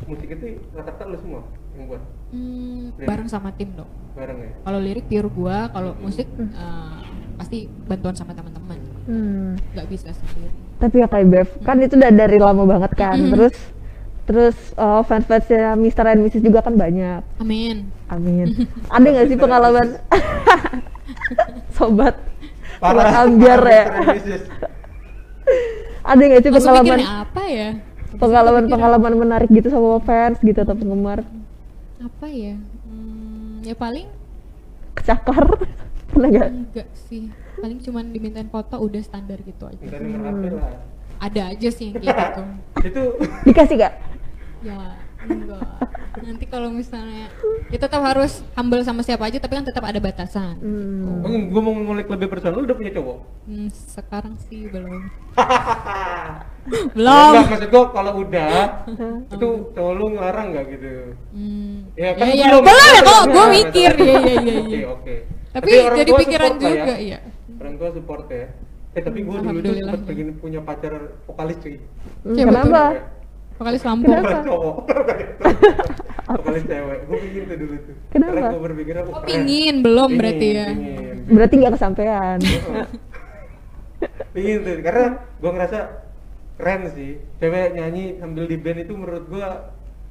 [0.05, 4.51] musik itu rata-rata lu semua yang buat Hmm, bareng sama tim dong bareng ya?
[4.61, 6.99] kalau lirik pure gua kalau musik eh,
[7.35, 9.53] pasti bantuan sama teman-teman Hmm.
[9.71, 13.15] nggak bisa sendiri Tapi ya kayak Bev, kan itu udah dari lama banget kan.
[13.15, 13.55] Terus
[14.25, 16.05] terus uh, fans-fansnya Mr.
[16.07, 17.21] and Mrs juga kan banyak.
[17.37, 18.65] amin Amin.
[18.93, 19.87] Ada nggak sih pengalaman
[21.75, 22.15] sobat
[22.77, 23.23] Parah.
[23.23, 23.83] ambiar ya?
[26.03, 27.69] Ada nggak sih langsung pengalaman apa ya
[28.15, 31.25] pengalaman pengalaman menarik gitu sama fans gitu atau penggemar
[31.99, 34.05] apa ya Hmm, ya paling
[34.93, 35.41] kecakar
[36.07, 36.47] pernah nggak?
[36.47, 40.69] enggak sih paling cuman dimintain foto udah standar gitu aja Minta nomor HP lah.
[41.17, 42.43] ada aja sih yang kayak gitu
[42.85, 43.01] Itu
[43.43, 43.93] Dikasih nggak?
[44.61, 45.77] Ya enggak
[46.17, 47.27] nanti kalau misalnya
[47.67, 51.49] kita tetap harus humble sama siapa aja tapi kan tetap ada batasan Hmm.
[51.49, 53.17] gue mau ngulik lebih personal, lu udah punya cowok?
[53.43, 54.93] Hmm, sekarang sih belum
[56.65, 56.93] Belum.
[56.95, 58.53] belum Enggak, maksud gue kalau udah
[59.27, 60.91] itu cowok lu ngelarang nggak gitu?
[61.31, 61.75] Hmm.
[61.93, 62.61] Ya Ya, kan ya, belum.
[62.63, 64.87] belum ya kalau gue mikir tapi- ya ya ya Oke ya.
[64.91, 65.15] oke.
[65.51, 67.19] Tapi orang jadi pikiran juga, iya.
[67.55, 68.47] Orang tua support ya.
[68.91, 69.91] Eh tapi gue dulu tuh ya.
[70.01, 70.93] pengen punya pacar
[71.25, 71.77] vokalis cuy.
[72.21, 72.83] Hmm, Kenapa?
[73.55, 74.11] Vokalis Lampung.
[74.11, 74.27] Kenapa?
[74.27, 74.75] Vokalis cowok.
[76.25, 76.99] vokalis cewek.
[77.07, 77.95] Gue pingin tuh dulu tuh.
[78.11, 78.33] Kenapa?
[78.35, 80.67] Karena gue berpikir aku Oh, pingin, belum berarti ya.
[80.75, 82.37] Pingin, Berarti nggak kesampaian.
[84.35, 84.75] pingin tuh.
[84.83, 85.05] Karena
[85.39, 85.79] gue ngerasa
[86.59, 87.11] keren sih.
[87.39, 89.47] Cewek nyanyi sambil di band itu menurut gue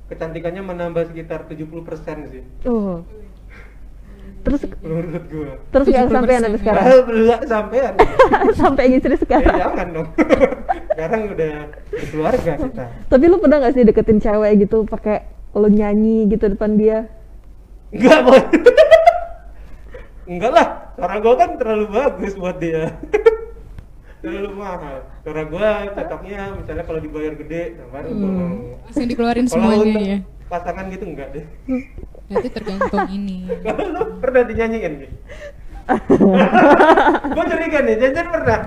[0.09, 2.43] kecantikannya menambah sekitar 70% sih.
[2.65, 3.05] Oh.
[4.45, 5.51] Terus Menurut gue.
[5.71, 6.13] terus nggak 70%.
[6.13, 6.85] sampai sekarang.
[7.03, 7.93] Belum sampean.
[8.61, 9.57] sampai istri Ya sekarang.
[9.59, 10.09] jangan dong.
[10.95, 11.53] Sekarang udah
[11.91, 12.85] berkeluarga kita.
[13.09, 17.09] Tapi lu pernah nggak sih deketin cewek gitu pakai lu nyanyi gitu depan dia?
[17.91, 18.41] Enggak, boy.
[20.27, 20.67] Enggak lah.
[20.95, 22.95] Suara gua kan terlalu bagus buat dia.
[24.21, 24.97] terlalu mahal.
[25.21, 28.61] Suara gua cocoknya misalnya kalau dibayar gede, nah baru gua Hmm.
[28.85, 30.19] Langsung dikeluarin semuanya ya.
[30.47, 31.45] pasangan gitu enggak deh.
[32.29, 33.37] Berarti tergantung ini.
[33.61, 35.17] Kalau lu pernah dinyanyiin gitu?
[37.37, 38.59] gua curiga nih, jajan pernah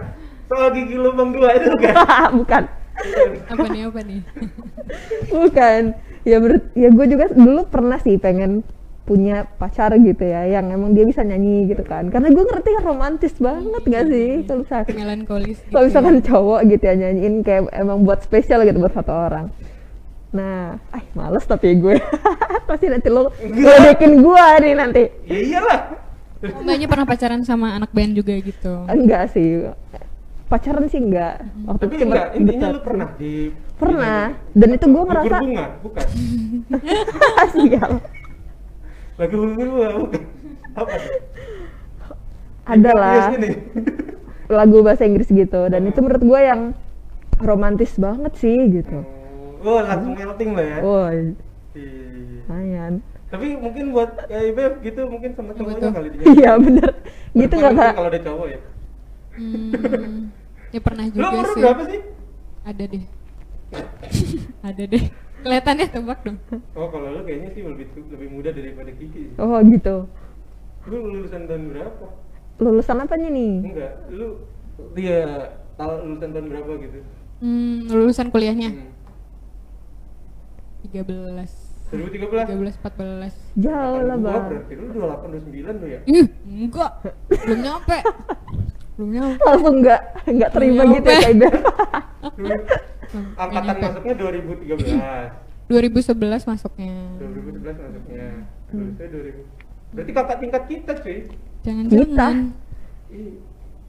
[0.47, 1.95] soal gigi lubang dua itu kan?
[2.39, 2.63] Bukan.
[3.49, 4.21] Apa nih apa nih?
[5.29, 5.81] Bukan.
[6.27, 8.61] Ya menurut ya gue juga dulu pernah sih pengen
[9.07, 12.83] punya pacar gitu ya yang emang dia bisa nyanyi gitu kan karena gue ngerti kan
[12.83, 15.87] romantis banget gak sih kalau misalkan melankolis gitu kalau ya.
[15.87, 19.47] misalkan cowok gitu ya nyanyiin kayak emang buat spesial gitu buat satu orang
[20.27, 21.95] nah ah males tapi gue.
[22.69, 25.03] Pasti nanti lo ledekin gue nih nanti.
[25.27, 25.79] Ya iyalah.
[26.37, 28.85] Mbaknya pernah pacaran sama anak band juga gitu.
[28.85, 29.71] Enggak sih.
[30.51, 31.47] Pacaran sih enggak.
[31.65, 34.33] Waktu tapi enggak intinya lu pernah di pernah.
[34.57, 36.07] dan itu gue ngerasa bunga bukan?
[37.53, 37.93] Sial
[39.17, 40.21] lagu gugur bunga bukan?
[40.77, 40.93] Apa?
[42.67, 43.15] Ada lah.
[43.15, 43.49] Yes, ini.
[44.47, 45.61] lagu bahasa Inggris gitu.
[45.67, 46.61] Dan itu menurut gue yang
[47.41, 49.16] romantis banget sih gitu
[49.59, 50.77] oh langsung melting lah ya.
[50.81, 51.07] Oh
[51.77, 51.93] Iya.
[52.47, 52.93] lumayan.
[53.27, 55.91] Tapi mungkin buat kayak Beb gitu mungkin sama cowoknya tuh?
[55.93, 56.23] kali dia.
[56.31, 56.89] Iya bener.
[57.35, 57.95] Gitu nggak Mungkin kak?
[57.95, 58.59] kalau ada cowok ya.
[59.37, 60.33] Hmm,
[60.73, 61.61] ya pernah lu juga umur sih.
[61.61, 62.01] berapa sih?
[62.65, 63.03] Ada deh.
[64.63, 65.03] Ada deh.
[65.37, 66.37] Kelihatannya tebak dong.
[66.73, 69.37] Oh kalau lu kayaknya sih lebih lebih muda daripada Kiki.
[69.37, 69.95] Oh gitu.
[70.87, 72.05] Lu lulusan tahun berapa?
[72.57, 73.53] Lulusan apanya nih?
[73.61, 74.27] Enggak lu
[74.97, 76.99] dia lulusan tahun berapa gitu?
[77.37, 78.69] Hmm, lulusan kuliahnya.
[78.73, 78.96] Hmm.
[80.85, 84.43] 13 2013 13 14 jauh lah bang.
[84.51, 85.99] berarti lu 28 29 lu ya?
[86.03, 86.91] Ih, enggak.
[87.31, 87.97] Belum nyampe.
[88.93, 89.39] Belum nyampe.
[89.41, 90.93] Langsung nggak nggak terima Nyampe.
[90.93, 91.29] gitu ya.
[92.35, 92.55] Dulu
[93.41, 93.85] angkatan nyampe.
[93.87, 96.93] masuknya 2013 2011 masuknya.
[97.17, 98.27] 2011 masuknya.
[98.67, 98.75] Hmm.
[98.75, 101.17] lulusnya 2000 berarti kakak tingkat kita cuy.
[101.63, 102.35] Jangan-jangan.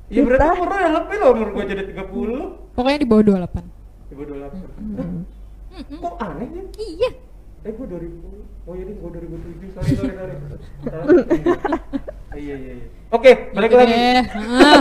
[0.09, 3.61] Iya berarti umurnya lebih loh umur gua jadi 30 pokoknya di bawah 28
[4.07, 5.21] di bawah 28 Hmm.
[5.79, 5.99] Mm-mm.
[6.03, 6.63] Kok aneh ya?
[6.77, 7.11] iya
[7.67, 10.35] Eh gua 2000 Oh iya gua 2007 Sorry sorry sorry.
[12.39, 14.25] Iya iya iya Oke balik Gitu lagi deh.
[14.37, 14.79] Ah.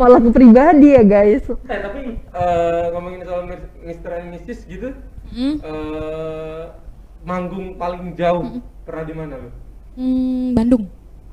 [0.00, 3.42] malah ke pribadi ya guys Eh tapi eh, ngomongin soal
[3.84, 4.10] Mr.
[4.16, 4.88] and Mrs gitu
[5.36, 6.62] eh
[7.20, 9.50] manggung paling jauh pernah di mana lu?
[9.94, 10.84] Hmm, Bandung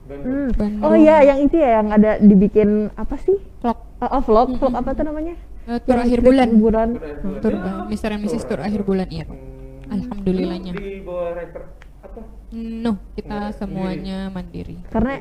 [0.06, 0.28] Bandung.
[0.28, 0.50] Hmm.
[0.54, 0.84] Bandung.
[0.84, 4.74] oh iya yang itu ya yang ada dibikin apa sih vlog oh, oh, vlog vlog
[4.76, 5.36] apa tuh namanya
[5.68, 8.10] Eh, tur akhir bulan bulan Tur- Hmm, tur Ya, Mr.
[8.10, 8.44] and Mrs.
[8.44, 9.26] tur akhir bulan iya.
[9.26, 9.36] Hmm.
[9.90, 10.72] Alhamdulillahnya.
[10.72, 11.66] Lu Di bawah record
[12.00, 12.20] apa?
[12.50, 15.20] no kita Nggak, semuanya mandiri karena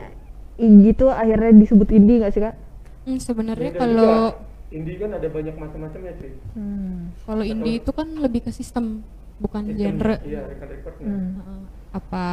[0.56, 2.54] i- gitu akhirnya disebut indie nggak sih kak
[3.02, 4.34] Hmm, sebenarnya kalau
[4.68, 6.30] indie kan ada banyak macam-macamnya cuy.
[7.20, 9.02] kalau indie itu kan lebih ke sistem
[9.36, 11.06] bukan Sistem, genre Iya, record-recordnya.
[11.08, 11.62] Hmm.
[11.92, 12.26] Apa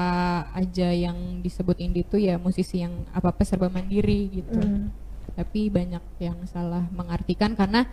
[0.52, 4.94] aja yang disebut indie itu ya musisi yang apa apa serba mandiri gitu Hmm.
[5.34, 7.90] Tapi banyak yang salah mengartikan karena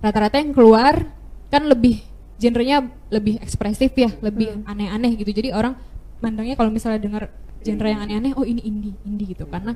[0.00, 1.12] rata-rata yang keluar
[1.52, 2.00] kan lebih
[2.38, 5.30] genrenya lebih ekspresif ya lebih aneh-aneh gitu.
[5.34, 5.74] Jadi orang
[6.22, 7.22] mandangnya kalau misalnya dengar
[7.60, 9.44] genre yang aneh-aneh oh ini indie indie gitu.
[9.50, 9.74] Karena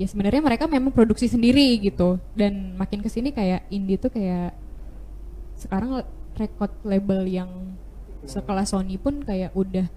[0.00, 2.16] ya sebenarnya mereka memang produksi sendiri gitu.
[2.32, 4.56] Dan makin ke sini kayak indie tuh kayak
[5.60, 6.00] sekarang
[6.40, 7.76] record label yang
[8.24, 9.88] sekelas Sony pun kayak udah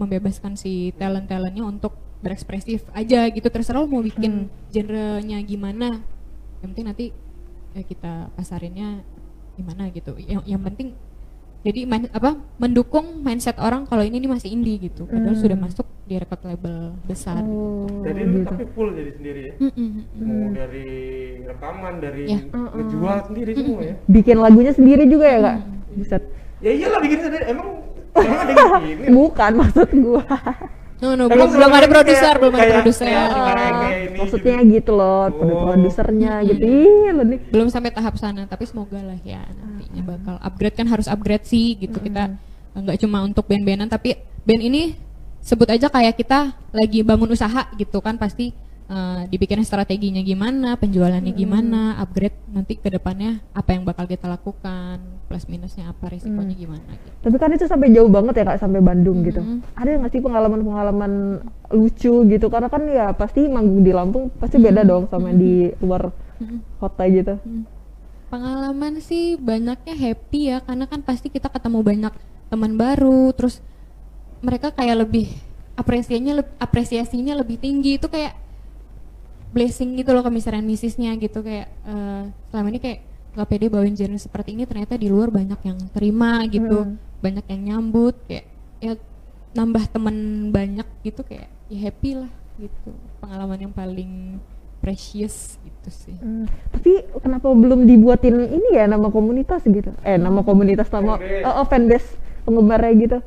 [0.00, 4.32] membebaskan si talent-talentnya untuk berekspresif aja gitu terserah lo mau bikin
[4.68, 5.98] genrenya gimana
[6.58, 7.06] yang penting nanti
[7.72, 9.02] ya kita pasarinnya
[9.52, 10.94] gimana gitu yang yang penting
[11.60, 15.42] jadi main- apa mendukung mindset orang kalau ini nih masih indie gitu padahal Hmm.
[15.42, 19.54] sudah masuk di record label besar oh Jadi lu gitu tapi full jadi sendiri ya.
[19.56, 20.02] Mm, mm, mm.
[20.18, 20.88] Mau dari
[21.44, 22.38] rekaman, dari Ya.
[22.50, 23.94] ngejual sendiri semua ya.
[24.04, 25.56] bikin lagunya sendiri juga ya kak
[25.92, 26.22] Buset.
[26.58, 27.44] Ya iyalah bikin sendiri.
[27.46, 27.68] Emang
[28.18, 29.10] emang ada yang bikin.
[29.12, 30.24] bukan maksud gua
[31.02, 33.10] no no belum belum ada produser belum ada produser.
[33.10, 33.90] Ah, kayak ini
[34.22, 34.72] maksudnya juga.
[34.78, 35.66] gitu loh Oh.
[35.66, 36.62] produsernya gitu.
[37.10, 40.78] Lo nih belum sampai tahap sana tapi semoga lah ya nantinya bakal upgrade.
[40.78, 42.30] Kan harus upgrade sih gitu kita
[42.72, 44.14] nggak cuma untuk band-bandan tapi
[44.46, 44.94] band ini
[45.42, 48.54] sebut aja kayak kita lagi bangun usaha gitu kan pasti
[48.86, 54.98] eh, dibikin strateginya gimana penjualannya gimana upgrade nanti ke depannya apa yang bakal kita lakukan
[55.26, 57.08] plus minusnya apa risikonya gimana gitu.
[57.22, 59.58] tapi kan itu sampai jauh banget ya kak sampai Bandung gitu Mhm.
[59.72, 61.12] ada nggak sih pengalaman-pengalaman
[61.70, 66.12] lucu gitu karena kan ya pasti manggung di Lampung pasti beda dong sama di luar
[66.38, 66.58] Mhm.
[66.78, 67.64] kota gitu Hmm.
[68.28, 72.14] Pengalaman sih banyaknya happy ya karena kan pasti kita ketemu banyak
[72.48, 73.60] teman baru terus
[74.40, 75.28] mereka kayak lebih
[75.76, 78.32] apresiasinya apresiasinya lebih tinggi itu kayak
[79.52, 80.54] blessing gitu loh ke Mr.
[80.54, 82.98] and Mrs.-nya gitu kayak eh, selama ini kayak
[83.32, 86.96] nggak pede bawain genre seperti ini ternyata di luar banyak yang terima gitu Hmm.
[87.18, 88.44] banyak yang nyambut kayak
[88.78, 88.92] ya
[89.52, 90.16] nambah temen
[90.48, 94.36] banyak gitu kayak ya happy lah gitu pengalaman yang paling
[94.78, 100.40] precious gitu sih Hmm, tapi kenapa belum dibuatin ini ya nama komunitas gitu eh nama
[100.40, 101.44] komunitas nama Fanbase.
[101.46, 102.08] oh, oh, fanbase
[102.42, 103.18] penggemarnya gitu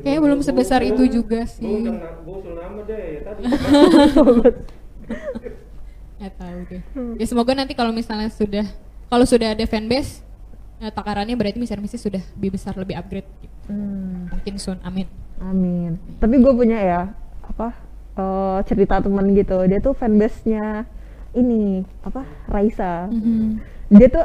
[0.00, 1.84] Kayaknya belum sebesar itu juga sih.
[2.24, 3.42] usul nama deh tadi.
[6.18, 6.82] nggak tahu deh.
[7.18, 8.66] Ya semoga nanti kalau misalnya sudah
[9.10, 10.22] kalau sudah ada fanbase
[10.80, 13.28] ya, takarannya berarti misalnya misi sudah lebih besar lebih upgrade.
[13.42, 13.56] Gitu.
[13.70, 15.08] Hmm, mungkin soon amin.
[15.42, 15.98] Amin.
[16.22, 17.00] Tapi gue punya ya
[17.44, 17.74] apa
[18.16, 19.58] eh, cerita temen gitu.
[19.66, 20.86] Dia tuh fanbase-nya
[21.34, 23.10] ini apa Raisa.
[23.10, 23.74] Mhm.
[23.94, 24.24] dia tuh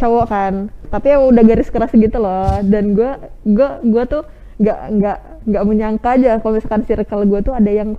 [0.00, 0.54] cowok kan
[0.88, 2.62] tapi ya udah garis keras gitu loh.
[2.64, 3.10] Dan gue
[3.44, 4.22] gue gue tuh
[4.58, 5.18] nggak nggak
[5.48, 7.94] nggak menyangka aja kalau misalkan circle gue tuh ada yang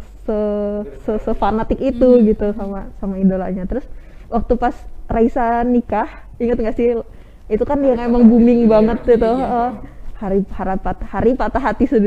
[1.06, 3.66] se se, fanatik itu gitu sama sama idolanya.
[3.66, 3.86] Terus
[4.30, 4.76] waktu pas
[5.10, 6.98] Raisa nikah inget nggak sih?
[7.50, 9.70] Itu kan yang emang booming banget tuh tuh eh,
[10.22, 11.98] hari hari patah hari patah hati se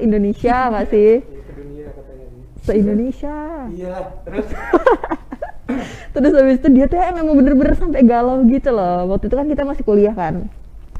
[0.00, 1.20] Indonesia nggak sih?
[1.20, 2.64] Sih.
[2.64, 3.36] se Indonesia
[3.68, 4.46] Iya, terus?
[6.12, 9.08] Terus habis itu dia tuh emang bener-bener sampai galau gitu loh.
[9.08, 10.44] Waktu itu kan kita masih kuliah kan.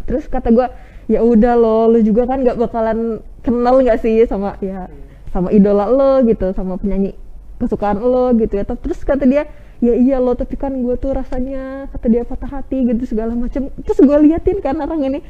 [0.09, 0.73] Terus kata gua
[1.11, 4.87] ya udah lo lu juga kan nggak bakalan kenal nggak sih sama ya
[5.33, 7.16] sama idola lo gitu sama penyanyi
[7.59, 9.49] kesukaan lo gitu ya terus kata dia
[9.81, 13.66] ya iya lo tapi kan gue tuh rasanya kata dia patah hati gitu segala macam
[13.83, 15.21] terus gue liatin kan orang ini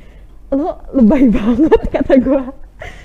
[0.53, 2.53] lo lebay banget kata gua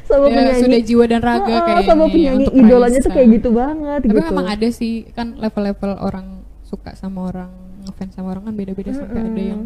[0.09, 3.11] sama Ya, penyanyi sudah jiwa dan raga Ah, kayaknya sama ya, penyanyi untuk idolanya tuh
[3.13, 6.27] kayak gitu banget Tapi gitu memang ada sih kan level-level orang
[6.65, 7.51] suka sama orang
[7.85, 9.61] ngefans sama orang kan beda-beda sampai ada yang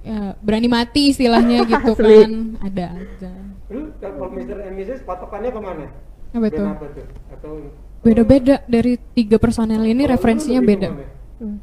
[0.00, 2.30] ya berani mati istilahnya gitu kan
[2.62, 3.32] ada aja.
[3.70, 4.56] lu kalau Mr.
[4.60, 5.00] and Mrs.
[5.02, 5.86] patokannya ke mana?
[6.34, 6.86] Apa?
[7.34, 7.52] Atau
[8.00, 10.88] Beda-beda dari tiga personel ini lu referensinya beda.
[10.88, 11.08] ke mana?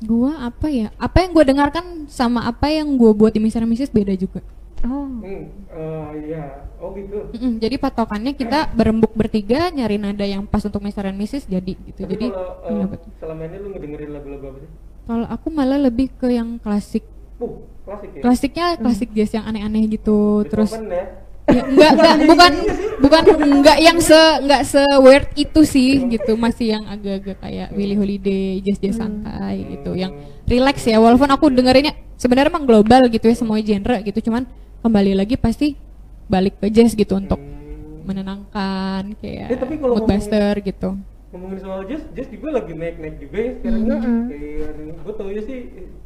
[0.06, 0.94] Gua apa ya?
[0.98, 3.94] Apa yang gue dengarkan sama apa yang gue buat di and Mrs.
[3.94, 4.42] beda juga.
[4.86, 6.66] oh Hmm, eh, iya.
[6.78, 7.34] Oh gitu.
[7.34, 11.10] Mm-mm, jadi patokannya kita berembuk bertiga nyari nada yang pas untuk Mr.
[11.10, 11.50] and Mrs.
[11.50, 12.06] jadi gitu.
[12.06, 13.12] Tapi jadi kalau eh, tuh?
[13.18, 14.72] selama ini lu ngedengerin lagu-lagu apa sih?
[15.08, 17.06] kalau aku malah lebih ke yang klasik.
[17.42, 18.22] Uh, klasik ya.
[18.22, 20.46] Klasiknya klasik jazz yang aneh-aneh gitu.
[20.46, 21.06] Terus Beethoven ya.
[21.48, 22.52] Ya, enggak, enggak, bukan,
[23.00, 27.96] bukan, enggak yang se, enggak se weird itu sih gitu, masih yang agak-agak kayak Billie
[27.96, 30.12] Holiday, jazz jazz santai gitu, yang
[30.44, 31.00] relax ya.
[31.00, 34.44] Walaupun aku dengerinnya sebenarnya emang global gitu ya semua genre gitu, cuman
[34.84, 35.80] kembali lagi pasti
[36.28, 38.04] balik ke jazz gitu untuk Hmm.
[38.04, 40.96] menenangkan kayak Eh, tapi kalau mood buster gitu.
[41.28, 43.84] ngomongin soal jazz, jazz juga lagi naik-naik juga ya sekarang.
[43.84, 44.20] Mm-mm.
[44.28, 45.60] Kayak gue tau ya sih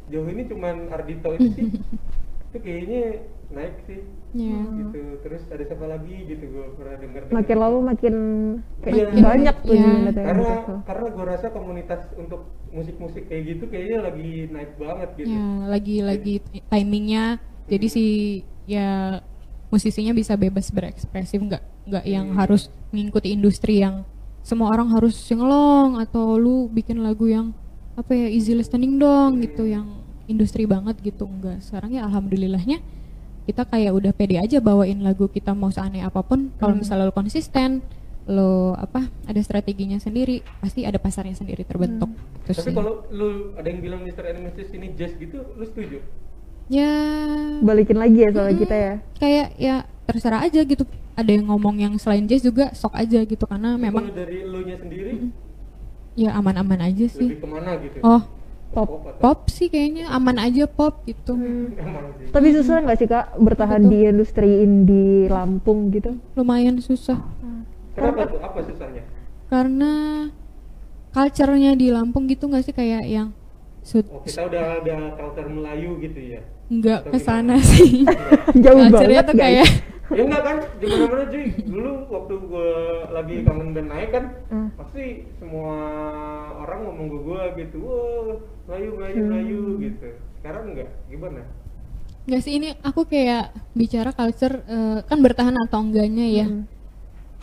[0.06, 1.64] jauh ini cuman Ardito itu sih.
[2.50, 3.02] itu kayaknya
[3.52, 4.00] naik sih.
[4.32, 4.58] Ya.
[4.64, 5.00] Gitu.
[5.20, 7.22] Terus ada siapa lagi gitu gue pernah denger.
[7.28, 8.14] makin lama makin
[8.80, 10.74] kayak Makin- banyak tuh yang yang karena gitu.
[10.82, 15.28] karena gue rasa komunitas untuk musik-musik kayak gitu kayaknya lagi naik banget gitu.
[15.28, 16.34] Ya, lagi-lagi
[16.66, 17.24] timingnya,
[17.68, 18.04] jadi si
[18.64, 19.20] ya
[19.68, 22.38] musisinya bisa bebas berekspresif, nggak nggak yang Hmm.
[22.38, 24.04] harus mengikuti industri yang
[24.40, 27.52] semua orang harus singelong atau lu bikin lagu yang
[27.92, 31.60] apa ya easy listening dong gitu, yang industri banget gitu enggak.
[31.60, 32.80] Sekarang ya alhamdulillahnya
[33.42, 37.14] kita kayak udah pede aja bawain lagu kita mau seaneh apa pun, kalau misalnya lu
[37.14, 37.82] konsisten
[38.22, 42.06] lo apa ada strateginya sendiri pasti ada pasarnya sendiri terbentuk
[42.46, 42.74] Itu Tapi sih.
[42.74, 44.22] kalau lu ada yang bilang Mr.
[44.30, 44.70] and Mrs.
[44.78, 45.98] ini jazz gitu, lu setuju?
[46.70, 46.88] ya
[47.60, 49.74] balikin lagi ya soalnya kita ya kayak ya
[50.06, 53.82] terserah aja gitu ada yang ngomong yang selain jazz juga sok aja gitu karena Tapi
[53.90, 55.12] memang kalau dari lu nya sendiri
[56.14, 57.98] ya aman-aman aja lebih sih ke mana gitu?
[58.00, 58.22] oh
[58.72, 58.88] pop
[59.20, 62.32] pop sih kayaknya aman aja pop gitu sih.
[62.32, 63.92] tapi susah nggak sih kak bertahan Betul.
[63.92, 67.20] di industri indie Lampung gitu lumayan susah
[67.92, 68.40] Kenapa tuh?
[68.40, 69.04] Apa susahnya?
[69.46, 69.92] karena
[71.12, 73.30] culture-nya di Lampung gitu nggak sih kayak yang
[73.82, 76.40] Oh, kita udah ada culture Melayu gitu ya.
[76.72, 78.08] Nggak Atau ke sana sih.
[78.64, 79.68] Jauh banget tuh kayak
[80.16, 80.56] ya enggak kan?
[80.76, 81.44] Di mana mana cuy.
[81.62, 82.70] Dulu waktu gue
[83.10, 84.68] lagi kangen band naik kan Hmm.
[84.76, 85.04] pasti
[85.36, 85.72] semua
[86.58, 88.36] orang ngomong ke gue gitu wah
[88.68, 90.06] Melayu Melayu Melayu gitu.
[90.36, 91.40] Sekarang enggak gimana?
[92.22, 96.46] Nggak sih ini aku kayak bicara culture eh, kan bertahan atau enggaknya ya.
[96.46, 96.64] Hmm.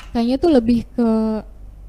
[0.09, 1.09] kayaknya tuh lebih ke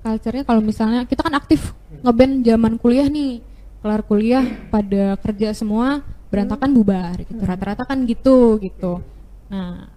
[0.01, 3.41] culture-nya kalau misalnya kita kan aktif ngeband zaman kuliah nih
[3.81, 9.03] kelar kuliah pada kerja semua berantakan bubar gitu rata-rata kan gitu gitu.
[9.51, 9.91] Nah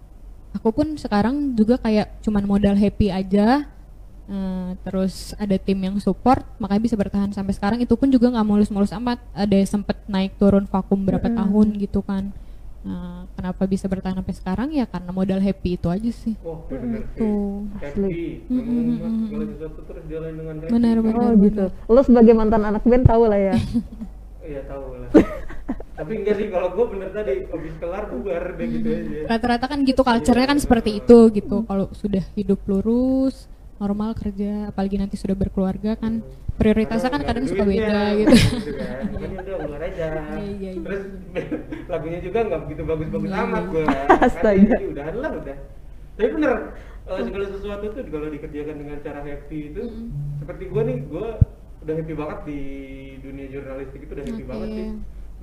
[0.54, 3.69] aku pun sekarang juga kayak cuman modal happy aja
[4.26, 7.80] eh, terus ada tim yang support makanya bisa bertahan sampai sekarang.
[7.86, 12.34] Itu pun juga nggak mulus-mulus amat ada sempet naik turun vakum berapa tahun gitu kan.
[12.84, 14.69] Nah, kenapa bisa bertahan sampai sekarang?
[14.76, 16.36] Ya karena modal happy itu aja sih.
[16.43, 17.63] Oh benar Tuh.
[17.80, 18.43] happy.
[18.52, 19.43] Mm, mm, mm, mm,
[19.88, 20.72] terus jalan dengan happy.
[20.76, 21.34] Benar, oh benar.
[21.48, 23.56] gitu lo sebagai mantan anak band tahu lah ya.
[24.43, 25.08] Iya tahu lah
[25.93, 29.80] tapi enggak sih kalau gue bener tadi habis kelar bubar deh gitu aja rata-rata kan
[29.86, 33.47] gitu culture-nya kan seperti itu gitu kalau sudah hidup lurus
[33.80, 36.23] normal kerja apalagi nanti sudah berkeluarga kan
[36.54, 38.36] prioritasnya kan kadang suka beda duitnya, gitu
[38.78, 39.02] kan.
[39.10, 40.08] Makanya udah keluar aja.
[40.38, 40.82] Iya, iya, iya.
[40.86, 41.02] Terus
[41.91, 43.71] lagunya juga nggak begitu bagus-bagus Iya, amat iya.
[43.73, 43.84] gue.
[44.30, 44.62] Astaga.
[44.69, 45.58] Jadi udahan lah udah.
[46.13, 46.54] Tapi bener
[47.10, 49.84] eh, segala sesuatu tuh kalau dikerjakan dengan cara happy itu
[50.39, 51.28] seperti gue nih gue
[51.84, 52.62] udah happy banget di
[53.19, 54.88] dunia jurnalistik itu udah happy banget sih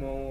[0.01, 0.25] mau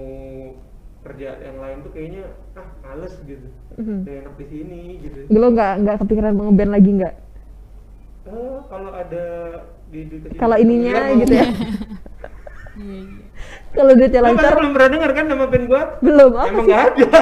[1.00, 3.46] kerja yang lain tuh kayaknya ah males gitu
[3.78, 4.04] Mhm.
[4.04, 7.14] udah enak di sini gitu lo nggak nggak kepikiran mau ngeband lagi nggak
[8.20, 9.24] Eh, kalau ada
[9.88, 11.46] di, di Kalau ininya gitu ya.
[12.70, 13.24] Iya, iya.
[13.72, 15.82] Kalau duitnya lancar belum pernah dengar kan nama band gua?
[15.98, 17.20] belum apa Emang nggak ada.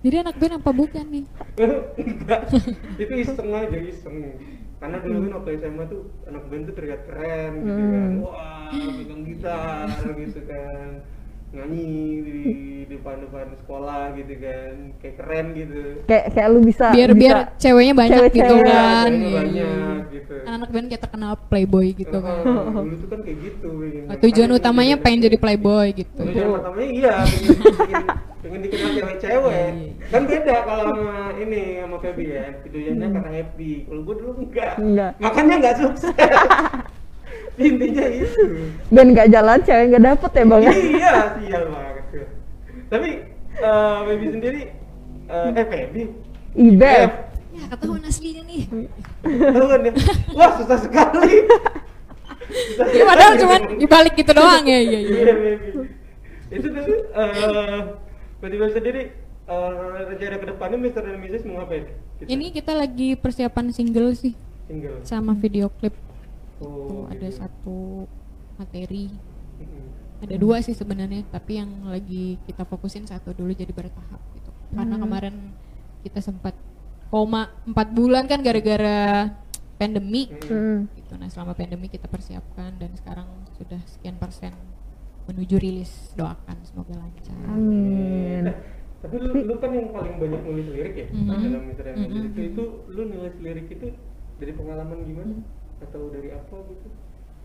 [0.00, 1.24] Jadi anak band apa bukan nih?
[2.00, 2.40] Enggak.
[2.96, 4.16] Itu iseng aja iseng.
[4.80, 8.10] Karena dulu kan waktu SMA tuh anak band tuh terlihat keren gitu kan.
[8.16, 8.24] Hmm.
[8.24, 10.88] Wah, pegang gitar gitu kan.
[11.50, 11.90] Nyanyi
[12.22, 12.38] di
[12.86, 14.72] depan-depan sekolah gitu kan.
[14.98, 15.80] Kayak keren gitu.
[16.04, 18.38] Kayak kayak lu bisa Biar bisa biar ceweknya banyak Cewek-cewek.
[18.38, 19.10] gitu Iya, kan.
[19.10, 20.12] ceweknya Iya, banyak iya.
[20.12, 20.34] gitu.
[20.40, 22.38] Kan anak band kayak terkenal playboy gitu kan.
[22.40, 23.68] Oh, dulu tuh kan kayak gitu.
[23.72, 26.22] pengen- Nah, tujuan utamanya jadi- pengen jadi playboy gitu.
[26.22, 27.14] Tujuan pertamanya iya,
[28.40, 29.52] pengen, dikenal cewek-cewek.
[29.52, 29.90] Iya, iya.
[30.06, 32.44] Kan beda kalau sama ini sama Feby ya.
[32.62, 33.70] Tujuannya karena happy.
[33.84, 34.72] Kalau gue dulu enggak.
[34.78, 35.12] Enggak.
[35.18, 36.14] Makanya enggak sukses.
[37.60, 38.42] Intinya itu.
[38.88, 42.04] dan nggak jalan cewek nggak dapet ya bang ya iya, sial banget.
[42.90, 43.10] Tapi
[43.60, 44.62] eh Feby sendiri
[45.28, 46.02] eh eh Feby.
[46.56, 47.10] ibef
[47.50, 48.62] Ya ketahuan aslinya nih.
[49.26, 49.92] Tahu kan ya?
[50.38, 51.34] Wah, susah sekali.
[52.46, 54.78] Susah Ya, padahal cuman dibalik gitu doang ya.
[54.78, 54.98] Iya, iya.
[55.02, 55.68] Iya, Feby.
[56.50, 57.80] Itu tuh eh
[58.40, 59.02] Feby sendiri
[59.50, 59.72] eh
[60.08, 61.02] rencana ke depannya Mr.
[61.04, 61.42] dan Mrs.
[61.44, 61.84] mau ngapain?
[62.22, 62.28] Gitu.
[62.30, 64.32] Ini kita lagi persiapan single sih
[64.70, 65.02] single.
[65.02, 65.92] sama video klip.
[66.60, 67.36] Oh, Tuh ada gitu.
[67.36, 67.78] satu
[68.54, 69.08] materi.
[69.58, 69.84] Mm-mm.
[70.20, 74.52] Ada dua sih sebenarnya, tapi yang lagi kita fokusin satu dulu jadi bertahap gitu.
[74.70, 75.02] Karena Hmm.
[75.02, 75.34] kemarin
[76.00, 76.52] kita sempat
[77.08, 79.32] koma empat bulan kan gara-gara
[79.74, 80.28] pandemi.
[80.44, 80.84] Hmm.
[80.92, 81.12] Gitu.
[81.14, 83.24] Nah selama pandemi kita persiapkan dan sekarang
[83.56, 84.52] sudah sekian persen
[85.26, 86.12] menuju rilis.
[86.12, 87.36] Doakan semoga lancar.
[87.48, 88.56] amin Eh,
[89.00, 91.28] tapi lu, lu kan yang paling banyak nulis lirik ya Mhm.
[91.40, 91.82] dalam Mr.
[91.82, 92.12] dan Mrs.
[92.12, 92.26] Mhm.
[92.26, 93.86] itu, itu lu nulis lirik itu
[94.36, 95.32] dari pengalaman gimana?
[95.32, 95.59] Mhm.
[95.80, 96.86] Atau dari apa gitu?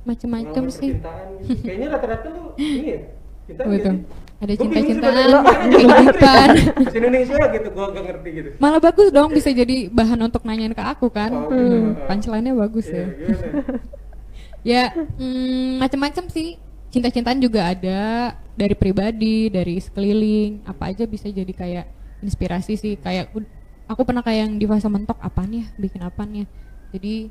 [0.06, 0.92] Pengalaman sih.
[0.94, 1.62] gitu.
[1.62, 3.00] Kayaknya rata-rata lu ini ya?
[3.46, 3.92] Kita Oh, itu.
[4.36, 5.30] Ada cinta-cintaan,
[5.72, 6.50] kehidupan.
[7.00, 8.50] Indonesia gitu, gua gak ngerti gitu.
[8.58, 11.32] Malah bagus dong bisa jadi bahan untuk nanyain ke aku kan.
[11.32, 11.56] Oh, Hmm.
[11.56, 11.78] gitu.
[12.06, 13.08] Punchline-nya bagus Iya, ya.
[14.66, 14.84] Ya,
[15.16, 16.58] mm, macam-macam sih.
[16.90, 18.02] Cinta-cintaan juga ada
[18.52, 21.86] dari pribadi, dari sekeliling, apa aja bisa jadi kayak
[22.20, 22.94] inspirasi sih.
[22.96, 23.30] Kayak
[23.86, 26.46] aku pernah kayak yang di fase mentok apaan ya, bikin apaan ya.
[26.92, 27.30] Jadi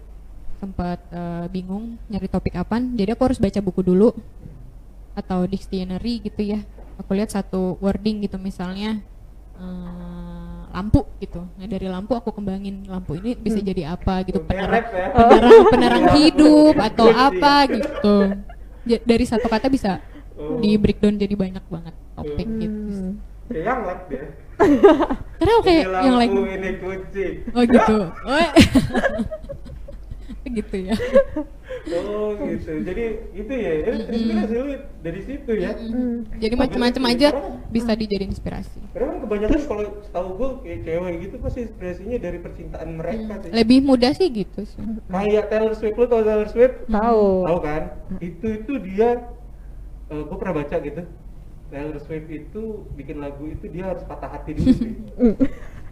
[0.64, 2.92] sempat eh, bingung nyari topik apaan.
[2.92, 4.16] Jadi aku harus baca buku dulu
[5.12, 6.64] atau dictionary gitu ya.
[6.96, 9.04] Aku lihat satu wording gitu misalnya
[9.54, 11.44] eh, lampu gitu.
[11.54, 15.06] Nah dari lampu aku kembangin lampu ini bisa jadi apa gitu penerang ya.
[15.12, 18.16] penerang penerang hidup atau apa gitu
[19.00, 20.00] dari satu kata bisa
[20.34, 20.58] Oh.
[20.58, 23.14] di breakdown jadi banyak banget topik gitu Hmm.
[23.46, 24.24] Kayak yang lab dia.
[25.36, 27.26] karena kayak Ini yang lain lampu, ini kunci.
[27.54, 27.96] oh gitu
[28.26, 28.38] oh
[30.50, 30.96] gitu ya
[31.84, 32.80] Oh gitu.
[32.80, 33.04] Jadi
[33.36, 33.72] itu ya.
[33.84, 34.72] Eh, Inspirasi lu
[35.04, 35.76] dari situ ya.
[35.76, 36.24] Hmm.
[36.40, 37.28] jadi macam-macam aja
[37.68, 42.38] bisa dijadiin inspirasi Karena kan kebanyakan kalau setahu gue kayak cewek gitu pasti inspirasinya dari
[42.40, 43.50] percintaan mereka sih.
[43.52, 44.80] lebih mudah sih gitu sih
[45.12, 46.76] Kayak Taylor Swift lu tau Taylor Swift?
[46.88, 47.82] tahu Tahu kan?
[48.16, 49.08] Itu itu dia
[50.08, 51.02] gue pernah baca gitu.
[51.68, 52.62] Taylor Swift itu
[52.94, 54.94] bikin lagu itu dia harus patah hati dulu sih.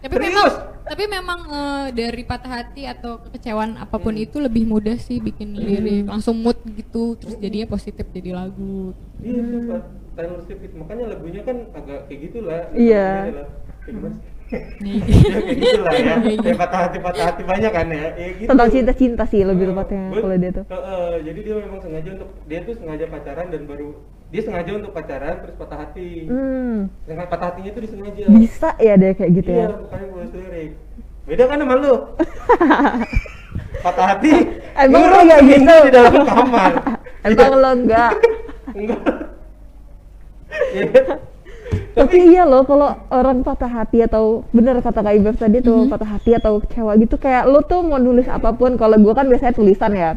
[0.03, 0.11] Hmm.
[0.11, 0.27] tapi Serius?
[0.29, 0.51] memang
[0.83, 4.19] tapi memang eh, dari patah hati atau kekecewaan apa pun Hmm.
[4.21, 9.39] itu lebih mudah sih bikin lirik langsung mood gitu terus jadinya positif jadi lagu Iya
[9.41, 9.81] tuh Pak.
[10.13, 12.61] Taylor Swift makanya lagunya kan agak kayak gitulah.
[12.71, 13.07] Iya.
[13.25, 14.15] Adalah- Kayak gimana?
[14.77, 14.93] Nih.
[15.01, 15.97] Ya, kayak gitulah ya.
[15.97, 16.37] Iya, iya.
[16.37, 18.07] Kayak patah hati patah hati banyak kan ya.
[18.13, 18.45] Ya gitu.
[18.45, 22.09] tentang cinta-cinta sih lebih tepatnya bet- kalau dia tuh eh, eh, jadi dia memang sengaja
[22.13, 23.89] untuk dia tuh sengaja pacaran dan baru
[24.33, 26.25] dia sengaja untuk pacaran terus patah hati.
[26.25, 26.89] hmm.
[27.05, 28.23] Dengan patah hatinya itu disengaja.
[28.33, 30.71] bisa ya dia kayak gitu iya, ya makanya gue lirik.
[31.29, 31.93] Beda kan sama lu?
[33.85, 34.31] patah hati.
[34.73, 35.85] Emang lu seminggu gitu?
[35.85, 36.71] di dalam kamar.
[37.29, 38.13] emang lo enggak
[38.73, 39.01] Enggak.
[40.53, 41.17] Iya.
[41.97, 46.05] tapi iya loh kalau orang patah hati atau bener kata kak Ibef tadi tuh patah
[46.13, 49.57] hati atau kecewa gitu kayak lo tuh mau nulis apa pun kalau gue kan biasanya
[49.57, 50.13] tulisan ya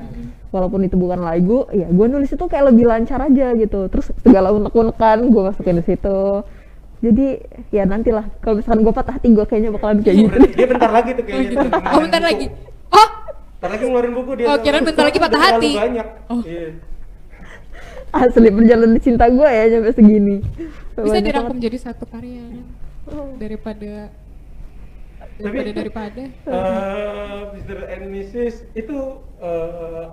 [0.49, 4.51] walaupun itu bukan lagu ya gue nulis itu kayak lebih lancar aja gitu terus segala
[4.51, 6.21] unek-unekan gue masukin di situ
[6.97, 7.27] jadi
[7.71, 11.11] ya nantilah kalau misalkan gue patah hati gue kayaknya bakalan kayak gitu dia bentar lagi
[11.13, 11.51] tuh oh kayaknya.
[11.51, 12.29] gitu tuh, oh bentar buku.
[12.29, 12.47] lagi
[12.91, 13.09] oh
[13.57, 14.47] Bentar lagi ngeluarin buku dia.
[14.47, 15.71] Oh, kirain bentar lagi patah hati.
[15.75, 16.09] Banyak.
[16.29, 16.41] Oh.
[16.45, 16.77] Iya.
[18.13, 20.37] asli perjalanan cinta gue ya sampai segini
[20.95, 22.45] bisa Banyak dirangkum jadi satu karya
[23.07, 23.33] Oh.
[23.37, 24.09] daripada
[25.37, 27.79] Tapi- daripada daripada Eh, Mr.
[27.87, 28.55] and Mrs.
[28.73, 28.99] itu
[29.39, 30.05] eh,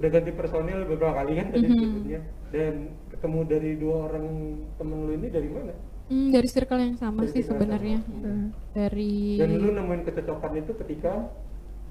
[0.00, 1.76] udah ganti personil beberapa kali kan tadi Mhm.
[1.76, 2.74] sebetulnya dan
[3.10, 4.26] ketemu dari dua orang
[4.74, 5.74] temen lu ini dari mana?
[6.08, 8.16] Hmm, dari circle yang sama Dari sih sebenarnya sama.
[8.18, 8.46] Hmm.
[8.72, 11.12] dari Dan lu nemuin kecocokan itu ketika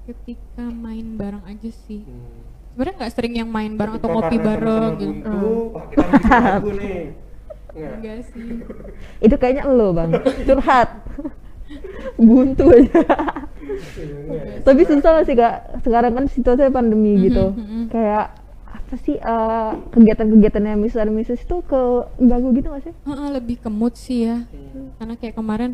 [0.02, 2.38] ketika main bareng aja sih hmm,
[2.68, 6.04] sebenarnya nggak sering yang main bareng atau ketika ngopi karena bareng gitu buntu, wah kita
[6.42, 7.02] lagu nih.
[7.70, 7.92] Nggak.
[7.94, 8.50] enggak sih
[9.20, 10.10] itu kayaknya lo bang
[10.50, 10.88] curhat
[12.16, 13.00] buntu aja
[13.70, 14.60] Iya.
[14.60, 15.54] Tapi susah gak sih kak?
[15.80, 17.44] Sekarang kan situasinya pandemi Mhm, gitu.
[17.54, 17.82] mhm.
[17.88, 18.26] Kayak
[18.66, 21.80] apa sih eh, kegiatan-kegiatannya dan Mrs itu ke
[22.18, 22.94] ganggu gitu gak sih?
[23.06, 24.90] Heeh, lebih ke mood sih ya Hmm.
[24.96, 25.70] karena kayak kemarin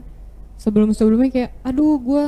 [0.57, 2.24] sebelum sebelumnya kayak aduh gue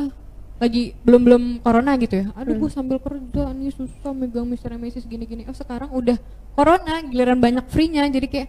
[0.58, 4.74] lagi belum belum corona gitu ya aduh gue sambil kerja nih susah megang Mr.
[4.74, 6.18] and Mrs gini gini oh sekarang udah
[6.52, 8.48] corona giliran banyak free-nya jadi kayak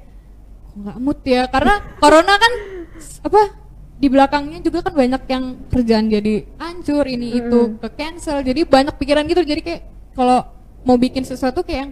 [0.73, 2.53] nggak mood ya karena corona kan
[3.21, 3.41] apa
[3.99, 8.39] di belakangnya juga kan banyak yang kerjaan jadi hancur ini itu ke cancel.
[8.39, 9.43] Jadi banyak pikiran gitu.
[9.43, 9.81] Jadi kayak
[10.15, 10.47] kalau
[10.87, 11.91] mau bikin sesuatu kayak yang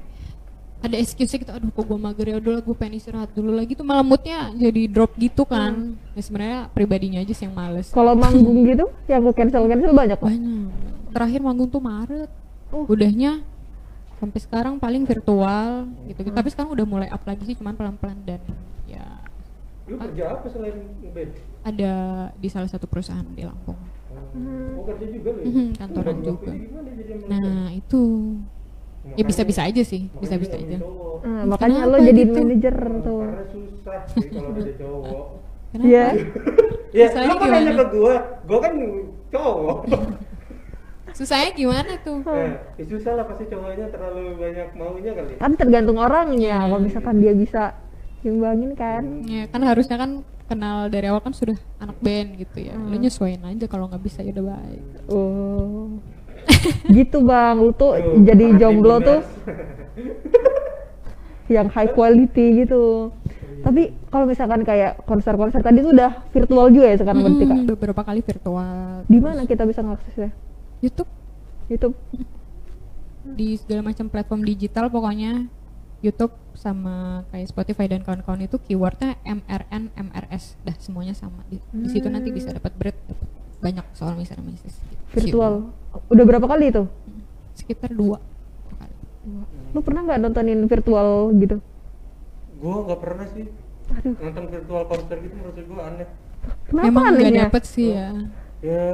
[0.77, 3.75] ada excuse gitu aduh kok gue mager ya udah gue pengen istirahat dulu lagi.
[3.75, 5.99] Tuh malah moodnya jadi drop gitu kan.
[6.15, 7.91] Ya sebenarnya pribadinya aja sih yang males.
[7.91, 10.31] Kalau manggung gitu yang ke cancel cancel banyak kok.
[10.31, 10.71] banyak.
[11.11, 12.31] Terakhir manggung tuh Maret.
[12.67, 12.83] Oh.
[12.83, 13.39] udahnya
[14.19, 17.95] sampai sekarang paling virtual gitu, gitu tapi sekarang udah mulai up lagi sih cuman pelan
[17.95, 18.43] pelan dan
[19.87, 21.31] Lu kerja apa selain ngeband?
[21.63, 21.91] ada
[22.33, 23.75] di salah satu perusahaan di Lampung
[24.07, 25.47] Oh, kerja juga lu ya?
[25.47, 26.51] Mhm, kantoran juga.
[27.27, 28.01] nah itu
[29.13, 30.77] ya bisa bisa aja sih Makanya bisa bisa nggak aja.
[31.17, 32.39] Nah, makanya lo jadi gitu?
[32.39, 33.19] manajer tuh.
[33.23, 35.25] Karena susah sih kalau ada cowok.
[35.67, 36.05] kenapa Iya.
[36.89, 38.13] Ya, Susahnya lu kan nanya ke gua,
[38.43, 38.73] gua kan
[39.29, 39.77] cowok.
[41.09, 45.33] susahnya gimana tuh Nah, ya susah lah pasti cowoknya terlalu banyak maunya kali.
[45.35, 46.55] Kan tergantung orangnya.
[46.61, 47.73] Kalau misalkan dia bisa
[48.21, 49.03] ngimbangin kan.
[49.23, 50.11] ya kan harusnya kan
[50.47, 54.23] kenal dari awal kan sudah anak band gitu ya lu nyesuaiin aja kalau nggak bisa
[54.23, 55.99] ya udah baik Oh.
[56.87, 59.19] gitu bang, lu tuh Tuh, jadi jomblo tuh
[61.47, 63.11] yang high quality gitu.
[63.57, 67.59] Tapi kalau misalkan kayak konser-konser tadi tuh udah virtual juga ya sekarang berarti kak.
[67.75, 70.31] Beberapa kali virtual Di mana kita bisa ngaksesnya?
[70.79, 71.09] YouTube
[71.67, 71.95] YouTube.
[73.27, 75.51] di segala macam platform digital pokoknya
[75.99, 81.87] YouTube sama kayak Spotify dan kawan-kawan itu keywordnya MRN MRS dah semuanya sama di, di
[81.87, 83.27] situ nanti bisa dapat berat dapat
[83.57, 85.69] banyak soal misalnya misis Virtual.
[86.09, 86.83] Udah berapa kali itu?
[87.53, 88.21] sekitar dua
[88.71, 88.93] kali.
[89.71, 91.57] Lu pernah nggak nontonin virtual gitu?
[92.57, 93.45] Gua nggak pernah sih
[93.87, 96.07] Aduh, nonton virtual konser gitu menurut gua aneh.
[96.65, 97.43] kenapa emang nggak anehnya?
[97.47, 98.07] dapet sih ya
[98.57, 98.85] Ya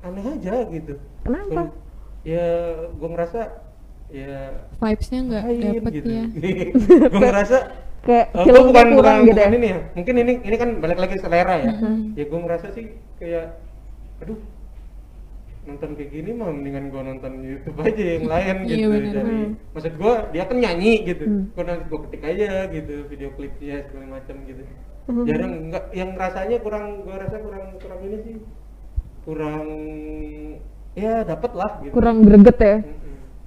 [0.00, 0.94] aneh aja gitu.
[1.20, 1.72] Kenapa?
[2.22, 2.46] Ya
[2.96, 3.40] gua ngerasa
[4.10, 4.34] ya
[4.76, 6.08] vibesnya nggak lain dapet gitu.
[6.10, 6.24] ya
[7.12, 7.58] gua ngerasa
[8.00, 9.58] Kayak Oh, filmnya gua bukan kurang bukan, gitu bukan ya?
[9.60, 9.78] ini ya.
[9.92, 11.72] Mungkin ini ini kan balik lagi selera ya.
[11.76, 12.16] Mhm.
[12.16, 12.84] Ya gua ngerasa sih
[13.20, 13.46] kayak
[14.18, 14.40] aduh
[15.60, 18.88] nonton kayak gini mah mendingan gua nonton YouTube aja yang lain Iya, gitu.
[18.88, 19.12] bener.
[19.12, 19.50] Dari Hmm.
[19.76, 21.24] maksud gua dia kan nyanyi gitu.
[21.28, 21.42] Hmm.
[21.52, 24.62] Gua nanti gua ketik aja gitu video klipnya segala macam gitu.
[25.04, 25.24] Hmm.
[25.28, 28.36] Jarang enggak yang rasanya kurang gua rasa kurang kurang ini sih.
[29.20, 29.60] Kurang
[30.96, 31.92] ya dapet lah gitu.
[31.92, 32.76] Kurang greget ya?
[32.80, 32.99] Mm-mm.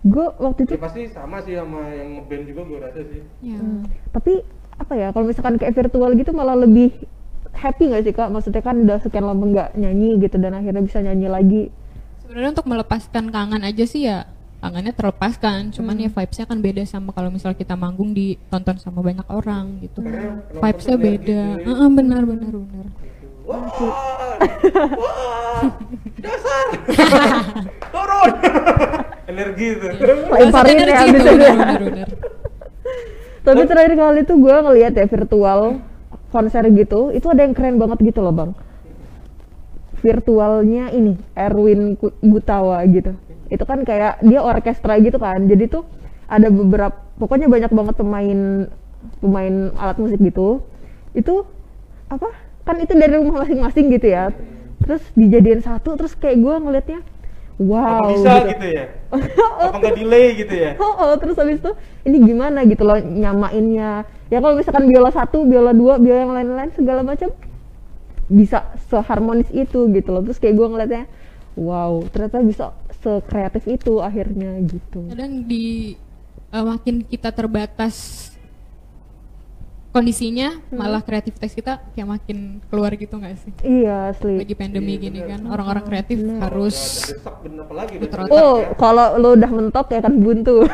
[0.04, 3.24] Gue waktu itu Ya pasti sama sih sama yang ngeband juga gua rasa sih.
[3.41, 3.88] ya Hmm.
[4.12, 4.34] Tapi
[4.74, 6.91] apa ya kalau misalkan kayak virtual gitu malah lebih
[7.54, 8.28] happy nggak sih kak?
[8.28, 11.64] Maksudnya kan udah sekian lama nggak nyanyi gitu dan akhirnya bisa nyanyi lagi.
[12.20, 14.26] sebenarnya untuk melepaskan kangen aja sih ya
[14.58, 16.04] kangennya terlepaskan cuman Hmm.
[16.04, 20.56] ya vibesnya kan beda sama kalau misal kita manggung ditonton sama banyak orang gitu penonton
[20.56, 21.20] vibesnya beda
[21.54, 21.68] gitu ya.
[21.68, 22.86] Heeh, benar benar benar
[23.43, 23.59] Wah,
[24.95, 25.63] wah,
[26.15, 26.65] dasar,
[27.91, 28.31] turun,
[29.35, 29.87] energi itu.
[30.31, 31.47] Lemparin ya abis itu.
[33.43, 35.83] Tapi terakhir kali tuh gue ngeliat ya virtual
[36.31, 38.51] konser gitu, itu ada yang keren banget gitu loh bang.
[39.99, 43.11] Virtualnya ini Erwin Gutawa gitu.
[43.51, 45.51] Itu kan kayak dia orkestra gitu kan.
[45.51, 45.83] Jadi tuh
[46.31, 48.39] ada beberapa, pokoknya banyak banget pemain
[49.19, 50.63] pemain alat musik gitu.
[51.11, 51.43] Itu
[52.07, 52.31] apa?
[52.64, 54.32] Kan itu dari rumah masing-masing gitu ya.
[54.84, 56.99] Terus dijadiin satu, terus kayak gue ngeliatnya,
[57.59, 58.03] wow.
[58.03, 58.86] Apa bisa gitu ya?
[59.64, 60.72] Apa nggak delay gitu ya?
[60.84, 61.72] Oh, oh, terus habis itu
[62.03, 64.03] ini gimana gitu loh nyamainnya.
[64.28, 67.32] Ya kalau misalkan biola satu, biola dua, biola yang lain-lain segala macam
[68.28, 70.24] bisa seharmonis itu gitu loh.
[70.28, 71.03] Terus kayak gue ngeliatnya,
[71.55, 72.66] wow, ternyata bisa
[73.03, 75.03] sekreatif itu akhirnya gitu.
[75.11, 75.99] kadang di
[76.55, 78.32] eh, makin kita terbatas
[79.93, 80.81] kondisinya Hmm.
[80.81, 84.41] malah kreativitas kita kayak makin keluar gitu nggak sih Iya asli.
[84.41, 85.29] lagi pandemi Iya, gini benar.
[85.29, 86.39] kan orang-orang kreatif Benar.
[86.43, 86.77] harus
[87.13, 88.19] bener.
[88.27, 90.65] Oh, kalau lo udah mentok ya kan buntu.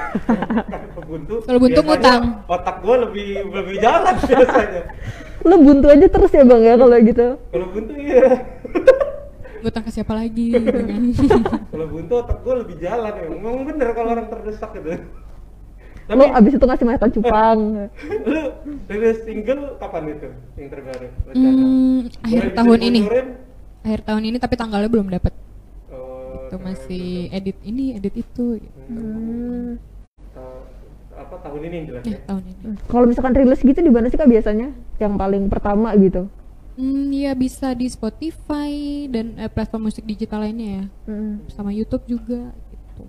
[1.10, 1.36] buntu.
[1.44, 2.22] Kalau buntu ngutang.
[2.46, 4.82] Otak gua lebih lebih jalan biasanya.
[5.40, 7.28] lo buntu aja terus ya bang ya kalau gitu.
[7.50, 8.30] Kalau buntu iya.
[9.62, 11.02] ngutang ke siapa lagi gitu kan
[11.68, 13.26] Kalau buntu otak gua lebih jalan ya.
[13.28, 14.96] Memang bener kalau orang terdesak gitu.
[16.10, 17.60] Lo abis itu ngasih makan cupang.
[18.30, 18.42] lu
[18.86, 21.08] rilis single kapan itu yang terbaru?
[21.32, 23.00] Hmm, akhir tahun ini
[23.80, 25.32] akhir tahun ini tapi tanggalnya belum dapat
[25.90, 27.38] Oh, itu masih belum.
[27.38, 28.80] edit ini edit itu gitu.
[28.90, 29.78] Hmm.
[30.32, 30.66] Ta-
[31.16, 32.20] apa tahun ini yang jelas eh ya?
[32.26, 34.68] tahun ini Kalau misalkan rilis gitu di mana sih kak biasanya?
[34.98, 36.26] Yang paling pertama gitu.
[36.74, 38.72] Hmm, ya bisa di Spotify
[39.06, 40.86] dan eh, platform musik digital lainnya ya.
[41.06, 41.34] Mm.
[41.50, 43.04] Sama YouTube juga gitu.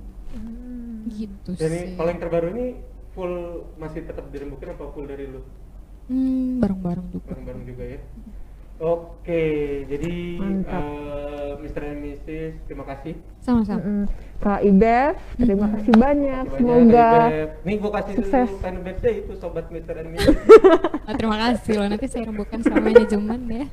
[1.08, 1.96] Gitu Dan ini sih.
[1.96, 2.66] yang terbaru ini
[3.12, 3.34] full
[3.76, 5.40] masih tetap dirembukin apa full dari lu?
[6.06, 7.26] Hmm, bareng-bareng juga.
[7.30, 8.00] Bareng-bareng juga ya.
[8.80, 9.44] Oke,
[9.84, 10.80] jadi Mantap.
[10.80, 11.82] eh, Mr.
[11.84, 12.52] and Mrs.
[12.64, 13.12] terima kasih.
[13.38, 13.76] Sama-sama.
[13.78, 14.04] Mm-mm.
[14.40, 16.44] Kak Ibef, terima kasih banyak.
[16.48, 17.50] Banyak, Semoga Beb.
[17.60, 18.48] Nih gua kasih sukses.
[18.48, 19.94] dulu fanbase itu sobat Mr.
[20.00, 20.32] and Mrs.
[21.04, 21.86] Ah, terima kasih loh.
[21.92, 23.66] Nanti saya rembukan sama manajemen ya.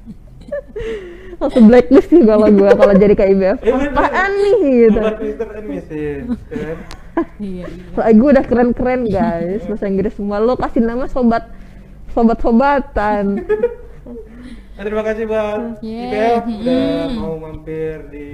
[1.39, 3.57] langsung blacklist sih kalau gue kalau jadi Kak Ibef.
[3.59, 3.71] Eh.
[3.71, 4.99] Apaan nih gitu.
[4.99, 5.47] Sobat Mr.
[5.55, 6.23] and Mrs.
[6.51, 6.77] kan?
[7.37, 7.95] Iya, iya.
[7.99, 10.37] Lagu udah keren-keren guys, bahasa Inggris semua.
[10.37, 11.49] Lo kasih nama sobat
[12.11, 13.41] sobat-sobatan.
[14.73, 16.41] Nah, terima kasih buat Yeah.
[16.41, 17.17] Ibel udah Hmm.
[17.17, 18.29] mau mampir di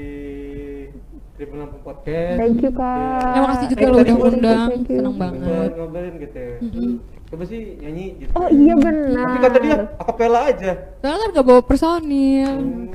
[1.33, 2.35] Tribun Lampung Podcast.
[2.35, 3.23] Thank you Kak.
[3.25, 4.67] Terima kasih juga lo udah undang.
[4.69, 4.97] Thank you.
[4.99, 5.71] Senang Buat banget.
[5.73, 6.55] ngobrolin gitu ya.
[6.59, 6.91] Mm-mm.
[7.25, 8.31] Coba sih nyanyi gitu.
[8.33, 9.25] Oh iya benar.
[9.25, 10.71] Tapi kata dia akapela aja.
[10.99, 12.51] Soalnya kan gak bawa personil.
[12.53, 12.87] Hmm.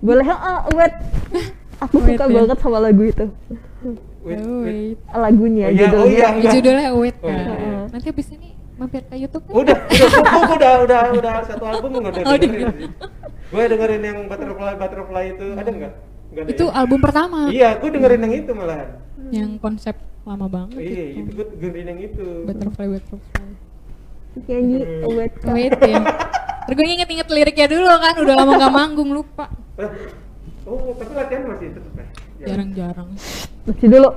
[0.00, 0.94] Boleh ah, wait.
[1.80, 2.34] Aku Wait, suka ya.
[2.36, 3.26] banget sama lagu itu.
[4.20, 4.74] Wait, Oh, wait.
[4.92, 4.98] wait.
[5.10, 6.04] Lagunya, Oh iya, oh judulnya.
[6.06, 6.20] iya.
[6.20, 6.52] Ya, Enggak.
[6.52, 7.40] judulnya Wait Oh, kan.
[7.40, 7.78] iya.
[7.88, 9.54] Nanti abis ini mampir ke YouTube kan?
[9.54, 12.74] Udah, udah, gua udah, udah, udah satu album nggak udah Oh, dengerin udah.
[12.74, 12.88] sih.
[13.50, 15.92] Gue dengerin yang Butterfly, Butterfly itu ada nggak?
[16.46, 16.72] Itu ya?
[16.76, 17.38] album pertama.
[17.48, 18.88] Iya, gue dengerin yang itu malahan.
[19.30, 21.30] Yang konsep lama banget Iya, itu itu.
[21.34, 22.26] gue dengerin yang itu.
[22.44, 23.48] Butterfly Butterfly.
[24.40, 24.78] Nyanyi
[25.08, 25.50] wait Kak.
[25.50, 25.98] Wait ya.
[26.62, 29.50] Terus gue inget-inget liriknya dulu kan, udah lama gak manggung lupa.
[30.62, 32.06] Oh, tapi latihan masih tetep ya?
[32.40, 32.46] Ya.
[32.48, 33.08] Jarang-jarang.
[33.62, 34.10] Masih dulu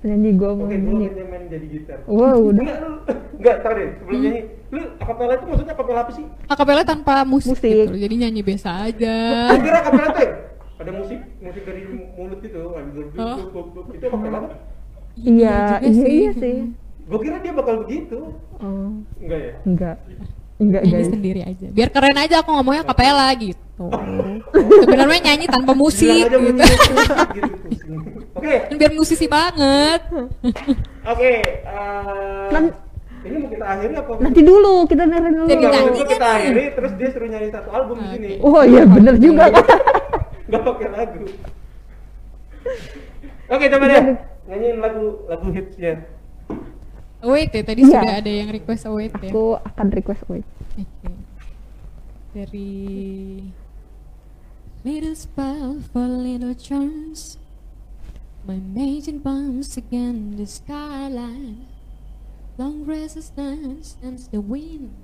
[0.00, 1.06] nyanyi gue mau Oke, gue nyanyi.
[1.06, 1.98] main, main jadi gitar.
[2.08, 2.62] Wow, udah.
[2.64, 2.90] Enggak, lu,
[3.36, 4.24] enggak, tahu deh, sebelum Hmm.
[4.24, 4.40] nyanyi.
[4.70, 6.24] Lu akapela itu maksudnya akapela apa sih?
[6.46, 7.68] Akapela tanpa musik, Musik.
[7.84, 7.94] gitu.
[7.94, 9.16] Jadi nyanyi biasa aja.
[9.50, 10.32] Gue kira akapela tuh ya?
[10.80, 11.82] ada musik, musik dari
[12.16, 12.60] mulut itu,
[13.12, 13.36] Oh.
[13.92, 14.52] itu akapela kan?
[15.12, 16.56] Iya, iya, iya sih.
[17.04, 18.18] Gue kira dia bakal begitu.
[18.56, 18.88] Oh,
[19.20, 19.52] Enggak ya?
[19.66, 19.96] enggak.
[20.56, 21.08] Enggak Nyanyi guys.
[21.10, 21.66] sendiri aja.
[21.68, 23.60] Biar keren aja aku ngomongnya akapela gitu.
[24.82, 26.36] Sebenarnya nyanyi tanpa musik gitu.
[26.36, 26.78] musik,
[27.32, 27.98] gitu, pusing.
[28.32, 30.00] Oke, Kan Biar musisi banget.
[31.02, 31.32] oke.
[31.40, 32.76] eh, Nan-
[33.20, 34.12] ini mau kita akhiri apa?
[34.18, 35.46] Nanti dulu, kita dengerin dulu.
[35.46, 36.36] Jadi kan kita nih.
[36.40, 38.14] akhiri, terus dia suruh nyanyi satu album di Oke.
[38.16, 38.30] sini.
[38.40, 39.64] Oh iya bener juga kan.
[40.46, 41.24] Gak pakai lagu.
[43.46, 44.02] Oke, coba deh.
[44.46, 45.92] Nyanyiin lagu lagu hitsnya.
[47.20, 47.92] Wait ya, tadi Iya.
[47.92, 49.28] sudah ada yang request wait ya.
[49.28, 50.46] Aku akan request wait.
[50.74, 51.12] Oke.
[52.30, 52.72] Dari
[54.82, 57.36] Little spell for little chance
[58.46, 61.66] My maiden bounce again the skyline.
[62.56, 64.94] Long resistance and the wind.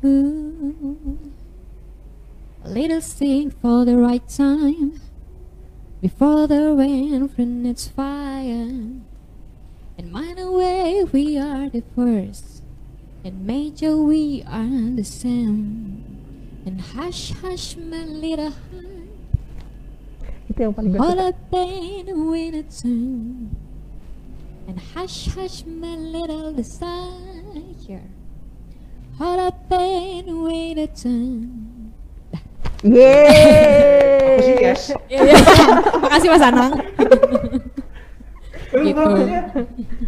[0.04, 1.20] ooh.
[2.64, 5.00] A little sing for the right time.
[6.02, 9.11] Before the rain from its fire.
[10.02, 12.66] And mine away we are the first,
[13.22, 16.02] and major we are the same.
[16.66, 19.14] And hush, hush, my little heart,
[20.50, 21.22] Itu yang paling gue all suka.
[21.22, 23.54] the pain when it's in.
[24.66, 28.10] And hush, hush, my little desire,
[29.22, 31.94] all the pain when it's in.
[32.82, 34.34] Yeay.
[34.34, 34.82] Aku sih oh, yes.
[35.14, 35.38] Iya,
[36.02, 36.74] Makasih Mas Anang.
[38.72, 39.04] Lu Gitu.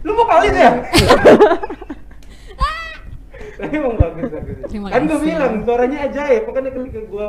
[0.03, 0.71] Lu mau kali ya?
[3.53, 4.55] Tapi emang bagus bagus.
[4.65, 7.25] Terima kan gue bilang suaranya ajaib, makanya ketika gue,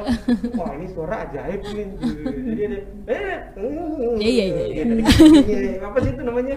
[0.57, 1.89] wah ini suara ajaib nih.
[2.49, 2.79] Jadi ada,
[3.13, 3.39] eh,
[4.19, 4.85] Iya, iya, iya, iya.
[5.45, 5.73] iya.
[5.85, 6.57] Apa sih itu namanya?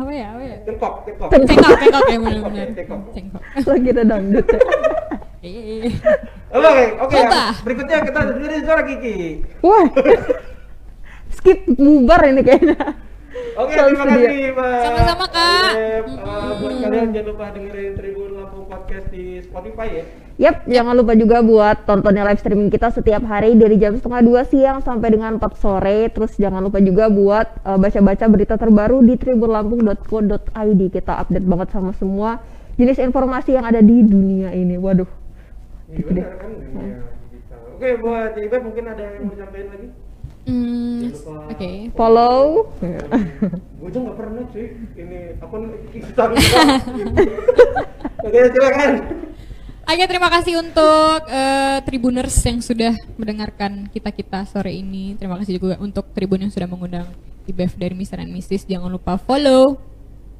[0.00, 0.26] Apa ya?
[0.32, 0.56] Apa ya?
[0.64, 1.28] Tengkok, tengkok.
[1.28, 2.68] Cengkok, cengkok ya benar-benar.
[2.72, 3.40] Cengkok.
[3.68, 4.60] Lagi ada dangdut ya.
[5.46, 5.90] Iya.
[6.56, 7.40] Oke, oke, oke.
[7.62, 9.16] Berikutnya kita dengerin suara Kiki.
[9.62, 9.86] Wah.
[11.36, 12.76] Skip bubar ini kayaknya.
[13.56, 14.80] Oke, Selalu terima kasih Pak.
[14.84, 15.70] Sama-sama, Kak.
[15.76, 16.00] Eh,
[16.56, 20.04] buat kalian jangan lupa dengerin Tribun Lampung Podcast di Spotify ya.
[20.36, 24.44] Yap, jangan lupa juga buat tontonnya live streaming kita setiap hari dari jam setengah dua
[24.44, 26.12] siang sampai dengan 4 sore.
[26.12, 30.80] Terus jangan lupa juga buat uh, baca-baca berita terbaru di tribunlampung.co.id.
[30.92, 32.44] Kita update banget sama semua
[32.76, 34.76] jenis informasi yang ada di dunia ini.
[34.76, 35.08] Waduh.
[35.96, 36.26] Gitu deh.
[36.36, 37.00] kan dunia
[37.32, 37.60] digital.
[37.72, 39.88] Oke, buat Ibe mungkin ada yang mau disampaikan lagi?
[40.46, 41.10] Hmm,
[41.50, 41.90] Oke.
[41.98, 42.70] Follow.
[43.82, 44.66] Gue aja nggak pernah cuy.
[44.94, 46.38] Ini akun Instagram.
[48.22, 48.92] Oke, silakan.
[49.86, 55.18] Oke, terima kasih untuk eh, Tribuners yang sudah mendengarkan kita-kita sore ini.
[55.18, 57.06] Terima kasih juga untuk Tribun yang sudah mengundang
[57.46, 58.22] IBF dari Mr.
[58.22, 58.66] and Mrs.
[58.66, 59.78] Jangan lupa follow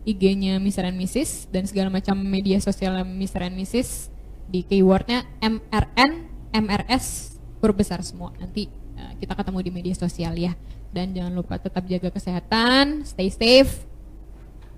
[0.07, 0.87] IG-nya Mr.
[0.87, 1.51] and Mrs.
[1.51, 3.51] dan segala macam media sosial Mr.
[3.51, 4.11] and Mrs.
[4.47, 8.31] di keywordnya MRN, MRS, huruf besar semua.
[8.39, 8.86] Nanti
[9.17, 10.53] kita ketemu di media sosial ya.
[10.93, 13.85] Dan jangan lupa tetap jaga kesehatan, stay safe,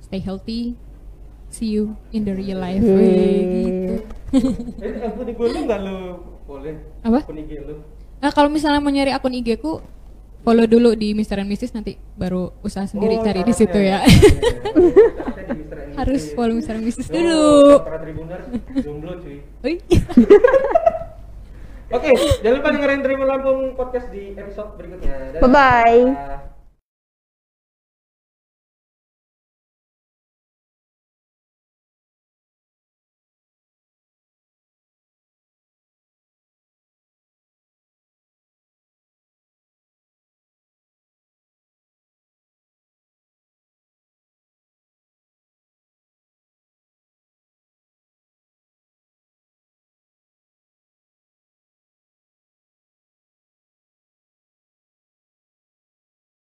[0.02, 0.74] stay healthy.
[1.48, 2.84] See you in the real life.
[2.84, 3.94] Weh, gitu.
[4.84, 5.96] Eh, akun IG lu nggak lu
[6.44, 6.76] boleh?
[7.00, 7.24] Apa?
[7.24, 7.80] Akun IG lu.
[8.20, 9.80] Nah, kalau misalnya mau nyari akun IG ku,
[10.44, 11.40] follow dulu di Mr.
[11.40, 11.72] and Mrs.
[11.72, 13.98] nanti baru usaha sendiri Oh, cari di syaratnya situ ya.
[14.04, 15.76] Iya, Mr.
[15.80, 16.76] and Harus follow Mr.
[16.76, 17.08] and Mrs.
[17.08, 17.80] Lu dulu.
[17.80, 18.40] Para tribuner
[18.84, 19.40] jomblo cuy.
[21.88, 22.12] Oke,
[22.44, 25.08] jangan lupa dengerin Terima Lampung podcast di episode berikutnya.
[25.32, 25.40] Dadah.
[25.40, 26.57] Bye-bye.